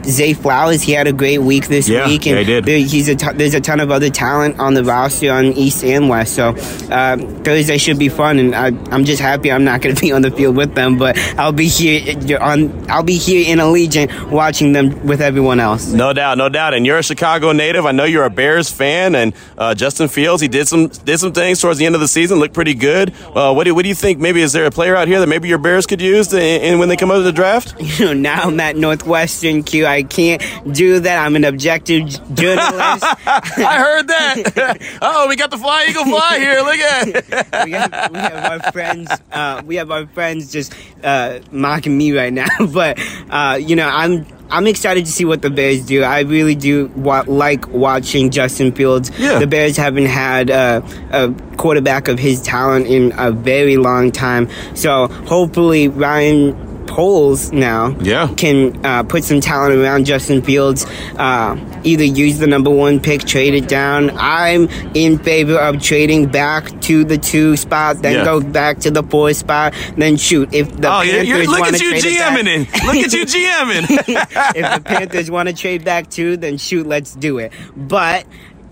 [0.05, 2.64] Zay Flowers, he had a great week this Yeah, week, yeah, and he did.
[2.64, 5.84] There, he's a t- there's a ton of other talent on the roster on East
[5.84, 6.34] and West.
[6.34, 6.48] So
[6.90, 10.12] uh, Thursday should be fun, and I, I'm just happy I'm not going to be
[10.12, 14.30] on the field with them, but I'll be here on I'll be here in Allegiant
[14.30, 15.88] watching them with everyone else.
[15.92, 16.74] No doubt, no doubt.
[16.74, 17.86] And you're a Chicago native.
[17.86, 19.14] I know you're a Bears fan.
[19.14, 22.09] And uh, Justin Fields, he did some did some things towards the end of the
[22.09, 23.12] season, looked pretty good.
[23.34, 24.18] Uh, what do what do you think?
[24.18, 26.88] Maybe is there a player out here that maybe your Bears could use in, when
[26.88, 27.74] they come out of the draft?
[28.01, 29.84] You know, now I'm at Northwestern Q.
[29.91, 31.18] I can't do that.
[31.24, 33.05] I'm an objective journalist.
[33.26, 34.99] I heard that.
[35.03, 36.61] oh, we got the fly eagle fly here.
[36.61, 37.64] Look at.
[37.64, 39.11] we, have, we have our friends.
[39.32, 42.47] Uh, we have our friends just uh, mocking me right now.
[42.72, 42.99] but
[43.30, 46.03] uh, you know, I'm I'm excited to see what the Bears do.
[46.03, 49.11] I really do wa- like watching Justin Fields.
[49.16, 49.38] Yeah.
[49.38, 50.82] The Bears haven't had uh,
[51.12, 54.49] a quarterback of his talent in a very long time.
[54.74, 58.26] So hopefully Ryan Poles now Yeah.
[58.36, 60.84] can uh, put some talent around Justin Fields.
[61.16, 64.11] Uh, either use the number one pick, trade it down.
[64.18, 68.24] I'm in favor of trading back to the two spot, then Yeah.
[68.24, 70.53] go back to the four spot, then shoot.
[70.53, 72.84] If the oh, Panthers you're, look at you it back- GMing.
[72.84, 74.57] Look at you GMing.
[74.57, 77.53] if the Panthers want to trade back too, then shoot, let's do it.
[77.76, 78.26] But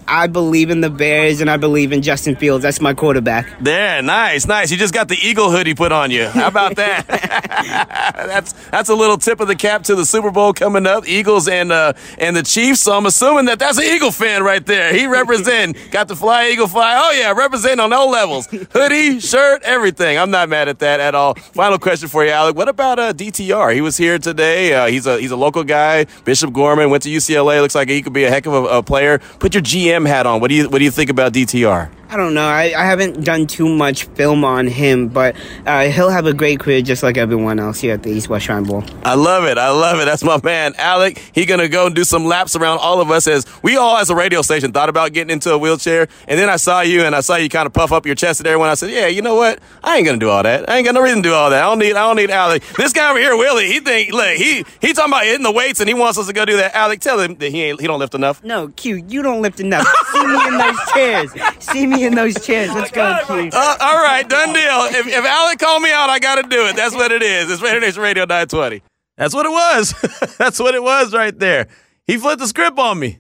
[0.09, 2.63] I believe in the Bears and I believe in Justin Fields.
[2.63, 3.47] That's my quarterback.
[3.61, 4.71] There, nice, nice.
[4.71, 6.27] You just got the eagle hoodie put on you.
[6.29, 7.07] How about that?
[8.17, 11.07] that's that's a little tip of the cap to the Super Bowl coming up.
[11.07, 12.81] Eagles and uh, and the Chiefs.
[12.81, 14.95] So I'm assuming that that's an Eagle fan right there.
[14.95, 16.95] He represent got the fly eagle fly.
[16.99, 18.47] Oh yeah, represent on all levels.
[18.47, 20.19] Hoodie, shirt, everything.
[20.19, 21.35] I'm not mad at that at all.
[21.35, 22.57] Final question for you, Alec.
[22.57, 23.75] What about uh, DTR?
[23.75, 24.73] He was here today.
[24.73, 26.07] Uh, he's a he's a local guy.
[26.25, 27.61] Bishop Gorman went to UCLA.
[27.61, 29.19] Looks like he could be a heck of a, a player.
[29.39, 30.41] Put your GM hat on.
[30.41, 31.91] What do you what do you think about DTR?
[32.11, 32.47] I don't know.
[32.47, 35.37] I, I haven't done too much film on him, but
[35.67, 38.47] uh, he'll have a great career just like everyone else here at the East West
[38.47, 38.83] Shrine Bowl.
[39.05, 39.59] I love it.
[39.59, 40.07] I love it.
[40.07, 41.19] That's my man, Alec.
[41.35, 44.09] He gonna go and do some laps around all of us as we all as
[44.09, 46.09] a radio station thought about getting into a wheelchair.
[46.27, 48.41] And then I saw you and I saw you kind of puff up your chest
[48.41, 48.71] at everyone.
[48.71, 49.59] I said, Yeah, you know what?
[49.85, 50.67] I ain't gonna do all that.
[50.71, 51.63] I ain't got no reason to do all that.
[51.63, 52.63] I don't need I don't need Alec.
[52.79, 55.81] This guy over here, Willie, he think look, he he talking about hitting the weights
[55.81, 56.75] and he wants us to go do that.
[56.75, 58.43] Alec, tell him that he ain't he don't lift enough.
[58.43, 59.87] No, Q, you don't lift enough.
[60.13, 61.33] See me in those chairs.
[61.59, 62.73] See me in those chairs.
[62.75, 63.51] Let's go, Q.
[63.53, 65.01] Uh, all right, done deal.
[65.01, 66.77] If, if Alec called me out, I got to do it.
[66.77, 67.51] That's what it is.
[67.51, 68.83] It's Raider Nation Radio 920.
[69.17, 70.37] That's what it was.
[70.39, 71.69] That's what it was right there.
[72.07, 73.19] He flipped the script on me.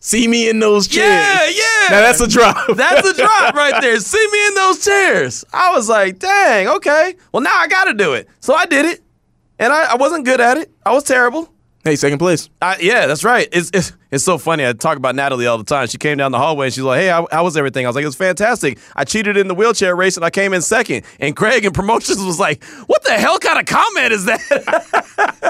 [0.00, 1.06] See me in those chairs.
[1.06, 1.88] Yeah, yeah.
[1.90, 2.56] Now that's a drop.
[2.76, 3.98] That's a drop right there.
[3.98, 5.44] See me in those chairs.
[5.52, 7.16] I was like, dang, okay.
[7.32, 8.28] Well, now I got to do it.
[8.38, 9.02] So I did it.
[9.58, 10.70] And I, I wasn't good at it.
[10.86, 11.52] I was terrible.
[11.88, 12.50] Hey, second place.
[12.60, 13.48] I, yeah, that's right.
[13.50, 14.66] It's, it's it's so funny.
[14.66, 15.86] I talk about Natalie all the time.
[15.86, 17.96] She came down the hallway and she's like, "Hey, how, how was everything?" I was
[17.96, 18.78] like, "It was fantastic.
[18.94, 21.06] I cheated in the wheelchair race and I came in second.
[21.18, 24.38] And Craig in promotions was like, "What the hell kind of comment is that?"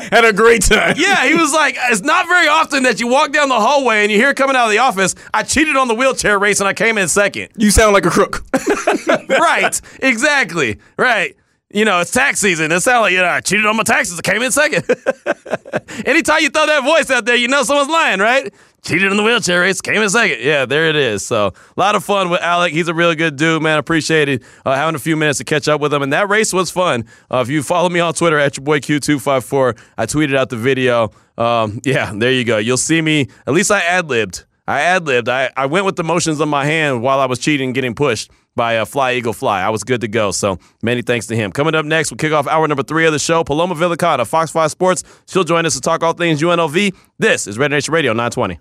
[0.13, 0.95] Had a great time.
[0.97, 4.13] yeah, he was like, "It's not very often that you walk down the hallway and
[4.13, 6.73] you hear coming out of the office, I cheated on the wheelchair race and I
[6.73, 7.49] came in second.
[7.57, 8.45] You sound like a crook.
[9.29, 9.81] right?
[10.03, 10.79] Exactly.
[10.97, 11.35] Right."
[11.71, 12.73] You know, it's tax season.
[12.73, 14.19] It sounds like, you know, I cheated on my taxes.
[14.19, 14.85] I came in second.
[16.07, 18.51] Anytime you throw that voice out there, you know someone's lying, right?
[18.83, 20.39] Cheated in the wheelchair race, came in second.
[20.41, 21.27] Yeah, there it is.
[21.27, 22.73] So, a lot of fun with Alec.
[22.73, 23.77] He's a really good dude, man.
[23.77, 26.01] Appreciated uh, having a few minutes to catch up with him.
[26.01, 27.05] And that race was fun.
[27.31, 30.57] Uh, if you follow me on Twitter at your boy Q254, I tweeted out the
[30.57, 31.11] video.
[31.37, 32.57] Um, yeah, there you go.
[32.57, 33.29] You'll see me.
[33.47, 34.47] At least I ad libbed.
[34.67, 35.29] I ad libbed.
[35.29, 38.31] I, I went with the motions on my hand while I was cheating, getting pushed
[38.59, 39.63] by uh, Fly Eagle Fly.
[39.63, 40.31] I was good to go.
[40.33, 41.51] So many thanks to him.
[41.51, 43.43] Coming up next, we'll kick off hour number three of the show.
[43.43, 45.05] Paloma Villicana, Fox 5 Sports.
[45.27, 46.95] She'll join us to talk all things UNLV.
[47.19, 48.59] This is Raider Nation Radio 920.